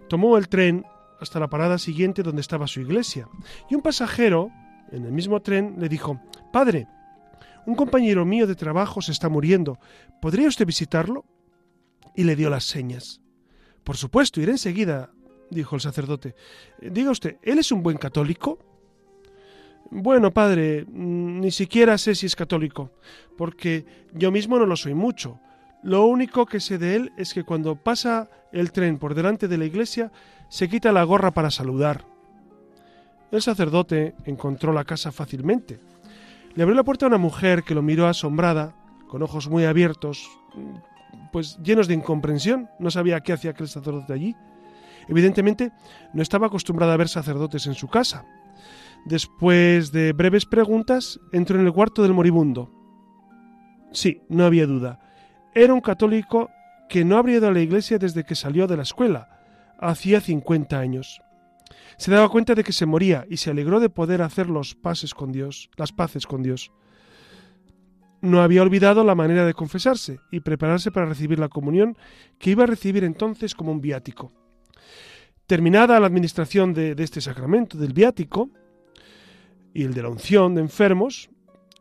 tomó 0.08 0.38
el 0.38 0.47
tren 0.47 0.86
hasta 1.19 1.38
la 1.38 1.50
parada 1.50 1.80
siguiente 1.80 2.23
donde 2.23 2.39
estaba 2.39 2.65
su 2.65 2.80
iglesia 2.80 3.28
y 3.69 3.76
un 3.76 3.82
pasajero 3.82 4.52
en 4.93 5.04
el 5.04 5.12
mismo 5.12 5.41
tren 5.41 5.76
le 5.80 5.89
dijo, 5.89 6.21
Padre, 6.54 6.88
un 7.65 7.76
compañero 7.76 8.23
mío 8.23 8.47
de 8.47 8.56
trabajo 8.56 9.02
se 9.02 9.12
está 9.12 9.28
muriendo, 9.28 9.78
¿podría 10.21 10.47
usted 10.47 10.65
visitarlo? 10.65 11.26
Y 12.15 12.23
le 12.23 12.38
dio 12.38 12.50
las 12.50 12.63
señas. 12.63 13.19
Por 13.84 13.97
supuesto, 13.97 14.39
iré 14.39 14.54
enseguida, 14.54 15.12
dijo 15.50 15.76
el 15.76 15.82
sacerdote. 15.82 16.36
Diga 16.80 17.12
usted, 17.12 17.36
¿él 17.41 17.60
es 17.60 17.69
un 17.73 17.84
buen 17.84 17.97
católico? 17.97 18.60
Bueno, 19.91 20.34
padre, 20.34 20.86
mm, 20.88 21.41
ni 21.41 21.52
siquiera 21.52 21.97
sé 21.97 22.15
si 22.15 22.28
es 22.28 22.36
católico, 22.38 22.91
porque 23.38 23.86
yo 24.13 24.32
mismo 24.32 24.58
no 24.58 24.65
lo 24.65 24.78
soy 24.78 24.93
mucho. 24.93 25.41
Lo 25.88 26.06
único 26.06 26.45
que 26.45 26.60
sé 26.60 26.78
de 26.78 26.97
él 26.97 27.13
es 27.15 27.34
que 27.34 27.45
cuando 27.45 27.78
pasa 27.78 28.28
el 28.52 28.73
tren 28.73 28.97
por 28.97 29.15
delante 29.15 29.47
de 29.47 29.58
la 29.58 29.63
iglesia, 29.63 30.12
se 30.50 30.67
quita 30.67 30.91
la 30.91 31.06
gorra 31.06 31.32
para 31.32 31.50
saludar. 31.50 32.04
El 33.32 33.41
sacerdote 33.41 34.13
encontró 34.26 34.73
la 34.73 34.84
casa 34.84 35.13
fácilmente. 35.13 35.80
Le 36.56 36.63
abrió 36.63 36.76
la 36.76 36.84
puerta 36.84 37.06
a 37.06 37.08
una 37.08 37.17
mujer 37.17 37.63
que 37.63 37.73
lo 37.73 37.82
miró 37.82 38.06
asombrada, 38.06 38.76
con 39.08 39.23
ojos 39.23 39.47
muy 39.47 39.63
abiertos, 39.63 40.30
pues 41.32 41.58
llenos 41.63 41.88
de 41.88 41.93
incomprensión. 41.93 42.67
No 42.80 42.91
sabía 42.91 43.21
qué 43.21 43.32
hacía 43.32 43.52
aquel 43.52 43.69
sacerdote 43.69 44.12
allí. 44.12 44.36
Evidentemente, 45.08 45.71
no 46.13 46.21
estaba 46.21 46.47
acostumbrada 46.47 46.95
a 46.95 46.97
ver 46.97 47.08
sacerdotes 47.08 47.65
en 47.65 47.76
su 47.76 47.88
casa. 47.88 48.26
Después 49.06 49.93
de 49.93 50.12
breves 50.12 50.45
preguntas, 50.45 51.17
entró 51.32 51.58
en 51.58 51.65
el 51.65 51.71
cuarto 51.71 52.04
del 52.04 52.13
moribundo. 52.13 52.73
Sí, 53.93 54.23
no 54.28 54.45
había 54.45 54.67
duda. 54.67 55.07
Era 55.58 55.74
un 55.74 55.82
católico 55.82 56.52
que 56.88 57.04
no 57.04 57.17
habría 57.17 57.38
ido 57.38 57.48
a 57.48 57.52
la 57.52 57.62
iglesia 57.62 57.98
desde 57.98 58.23
que 58.23 58.36
salió 58.36 58.67
de 58.67 58.77
la 58.77 58.84
escuela, 58.84 59.27
hacía 59.79 60.21
50 60.21 60.77
años. 60.77 61.19
Se 61.98 62.12
daba 62.12 62.29
cuenta 62.29 62.54
de 62.54 62.63
que 62.63 62.71
se 62.71 62.86
moría 62.86 63.25
y 63.27 63.38
se 63.38 63.50
alegró 63.50 63.79
de 63.79 63.90
poder 63.90 64.21
hacer 64.21 64.52
los 64.52 64.75
pases 64.75 65.15
con 65.15 65.32
Dios, 65.32 65.71
las 65.75 65.92
paces 65.92 66.27
con 66.27 66.44
Dios. 66.44 66.71
No 68.21 68.44
había 68.44 68.62
olvidado 68.62 69.04
la 69.04 69.15
manera 69.15 69.48
de 69.48 69.56
confesarse 69.56 70.19
y 70.29 70.42
prepararse 70.42 70.92
para 70.92 71.08
recibir 71.08 71.40
la 71.40 71.50
comunión 71.50 71.98
que 72.38 72.52
iba 72.52 72.65
a 72.65 72.67
recibir 72.67 73.04
entonces 73.04 73.56
como 73.56 73.71
un 73.71 73.82
viático. 73.82 74.32
Terminada 75.48 76.00
la 76.00 76.06
administración 76.06 76.75
de, 76.75 76.94
de 76.94 77.04
este 77.04 77.19
sacramento 77.19 77.79
del 77.79 77.94
viático 77.94 78.52
y 79.73 79.86
el 79.86 79.96
de 79.96 80.04
la 80.04 80.10
unción 80.10 80.54
de 80.54 80.62
enfermos, 80.62 81.32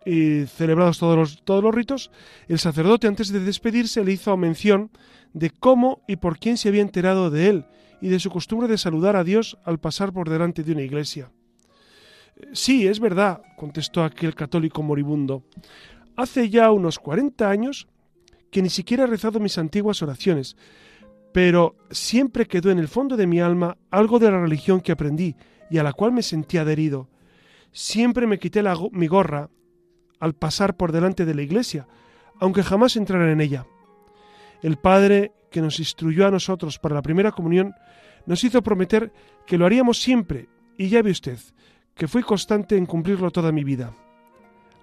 y 0.07 0.47
celebrados 0.47 1.01
todos 1.01 1.17
los, 1.17 1.43
todos 1.43 1.63
los 1.63 1.75
ritos, 1.75 2.13
el 2.47 2.61
sacerdote 2.61 3.09
antes 3.09 3.33
de 3.33 3.41
despedirse 3.41 4.05
le 4.05 4.13
hizo 4.13 4.35
mención 4.37 4.91
de 5.35 5.51
cómo 5.51 6.03
y 6.07 6.17
por 6.17 6.39
quién 6.39 6.57
se 6.57 6.69
había 6.69 6.83
enterado 6.83 7.29
de 7.29 7.49
él 7.49 7.67
y 8.01 8.09
de 8.09 8.21
su 8.21 8.31
costumbre 8.31 8.69
de 8.69 8.79
saludar 8.79 9.17
a 9.17 9.25
Dios 9.25 9.59
al 9.65 9.81
pasar 9.81 10.13
por 10.13 10.31
delante 10.31 10.63
de 10.63 10.73
una 10.73 10.83
iglesia. 10.83 11.33
Sí, 12.53 12.87
es 12.87 13.01
verdad, 13.01 13.43
contestó 13.57 14.05
aquel 14.05 14.35
católico 14.35 14.83
moribundo. 14.83 15.43
Hace 16.15 16.51
ya 16.51 16.71
unos 16.71 17.01
cuarenta 17.01 17.51
años 17.51 17.89
que 18.51 18.63
ni 18.63 18.71
siquiera 18.71 19.05
he 19.05 19.09
rezado 19.09 19.41
mis 19.41 19.59
antiguas 19.59 20.03
oraciones, 20.03 20.57
pero 21.33 21.75
siempre 21.91 22.47
quedó 22.47 22.71
en 22.71 22.79
el 22.79 22.89
fondo 22.89 23.17
de 23.17 23.27
mi 23.27 23.41
alma 23.41 23.77
algo 23.91 24.21
de 24.21 24.31
la 24.31 24.41
religión 24.41 24.81
que 24.81 24.93
aprendí 24.93 25.35
y 25.69 25.79
a 25.79 25.83
la 25.83 25.93
cual 25.93 26.13
me 26.13 26.23
sentí 26.23 26.59
adherido. 26.59 27.09
Siempre 27.73 28.27
me 28.27 28.39
quité 28.39 28.63
la, 28.63 28.77
mi 28.93 29.09
gorra 29.09 29.51
al 30.21 30.35
pasar 30.35 30.77
por 30.77 30.93
delante 30.93 31.25
de 31.25 31.35
la 31.35 31.43
iglesia, 31.43 31.87
aunque 32.41 32.63
jamás 32.63 32.97
entrara 32.97 33.31
en 33.31 33.41
ella. 33.41 33.67
El 34.63 34.77
Padre 34.77 35.33
que 35.51 35.61
nos 35.61 35.79
instruyó 35.79 36.27
a 36.27 36.31
nosotros 36.31 36.79
para 36.79 36.95
la 36.95 37.03
primera 37.03 37.33
comunión 37.33 37.75
nos 38.27 38.43
hizo 38.45 38.63
prometer 38.63 39.13
que 39.47 39.59
lo 39.59 39.67
haríamos 39.67 40.01
siempre, 40.01 40.49
y 40.77 40.89
ya 40.89 41.03
ve 41.03 41.11
usted, 41.11 41.39
que 41.95 42.09
fui 42.09 42.23
constante 42.23 42.77
en 42.77 42.87
cumplirlo 42.87 43.31
toda 43.31 43.53
mi 43.53 43.65
vida. 43.65 43.95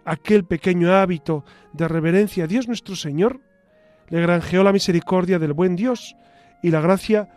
Aquel 0.05 0.45
pequeño 0.45 0.93
hábito 0.93 1.45
de 1.73 1.87
reverencia 1.87 2.45
a 2.45 2.47
Dios 2.47 2.67
nuestro 2.67 2.95
Señor 2.95 3.41
le 4.09 4.21
granjeó 4.21 4.63
la 4.63 4.73
misericordia 4.73 5.39
del 5.39 5.53
buen 5.53 5.75
Dios 5.75 6.15
y 6.61 6.71
la 6.71 6.81
gracia 6.81 7.29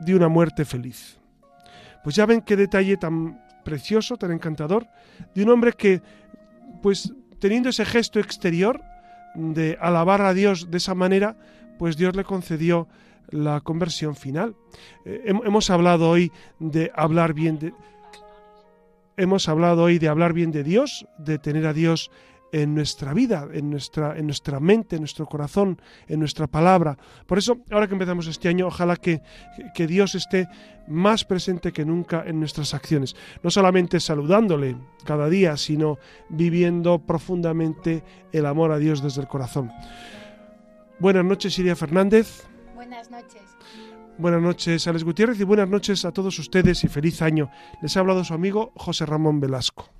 de 0.00 0.14
una 0.14 0.28
muerte 0.28 0.64
feliz. 0.64 1.18
Pues 2.02 2.16
ya 2.16 2.26
ven 2.26 2.40
qué 2.40 2.56
detalle 2.56 2.96
tan 2.96 3.42
precioso, 3.62 4.16
tan 4.16 4.32
encantador, 4.32 4.88
de 5.34 5.44
un 5.44 5.50
hombre 5.50 5.72
que, 5.72 6.02
pues 6.82 7.12
teniendo 7.40 7.70
ese 7.70 7.84
gesto 7.84 8.20
exterior 8.20 8.80
de 9.34 9.76
alabar 9.80 10.22
a 10.22 10.34
Dios 10.34 10.70
de 10.70 10.78
esa 10.78 10.94
manera, 10.94 11.36
pues 11.78 11.96
Dios 11.96 12.14
le 12.14 12.24
concedió 12.24 12.86
la 13.30 13.60
conversión 13.60 14.14
final. 14.14 14.54
Eh, 15.04 15.22
hemos 15.26 15.70
hablado 15.70 16.10
hoy 16.10 16.30
de 16.58 16.90
hablar 16.94 17.32
bien 17.32 17.58
de 17.58 17.72
hemos 19.16 19.48
hablado 19.48 19.82
hoy 19.82 19.98
de 19.98 20.08
hablar 20.08 20.32
bien 20.32 20.50
de 20.50 20.64
Dios, 20.64 21.06
de 21.18 21.38
tener 21.38 21.66
a 21.66 21.74
Dios 21.74 22.10
en 22.52 22.74
nuestra 22.74 23.14
vida, 23.14 23.48
en 23.52 23.70
nuestra, 23.70 24.16
en 24.16 24.26
nuestra 24.26 24.60
mente, 24.60 24.96
en 24.96 25.02
nuestro 25.02 25.26
corazón, 25.26 25.80
en 26.08 26.18
nuestra 26.18 26.46
palabra. 26.46 26.96
Por 27.26 27.38
eso, 27.38 27.58
ahora 27.70 27.86
que 27.86 27.94
empezamos 27.94 28.26
este 28.26 28.48
año, 28.48 28.66
ojalá 28.66 28.96
que, 28.96 29.22
que 29.74 29.86
Dios 29.86 30.14
esté 30.14 30.48
más 30.88 31.24
presente 31.24 31.72
que 31.72 31.84
nunca 31.84 32.24
en 32.26 32.40
nuestras 32.40 32.74
acciones. 32.74 33.14
No 33.42 33.50
solamente 33.50 34.00
saludándole 34.00 34.76
cada 35.04 35.28
día, 35.28 35.56
sino 35.56 35.98
viviendo 36.28 36.98
profundamente 36.98 38.02
el 38.32 38.46
amor 38.46 38.72
a 38.72 38.78
Dios 38.78 39.02
desde 39.02 39.20
el 39.20 39.28
corazón. 39.28 39.70
Buenas 40.98 41.24
noches, 41.24 41.58
Iria 41.58 41.76
Fernández. 41.76 42.46
Buenas 42.74 43.10
noches. 43.10 43.42
Buenas 44.18 44.42
noches, 44.42 44.86
Alex 44.86 45.04
Gutiérrez, 45.04 45.40
y 45.40 45.44
buenas 45.44 45.68
noches 45.68 46.04
a 46.04 46.12
todos 46.12 46.38
ustedes 46.38 46.84
y 46.84 46.88
feliz 46.88 47.22
año. 47.22 47.50
Les 47.80 47.96
ha 47.96 48.00
hablado 48.00 48.22
su 48.22 48.34
amigo 48.34 48.72
José 48.76 49.06
Ramón 49.06 49.40
Velasco. 49.40 49.99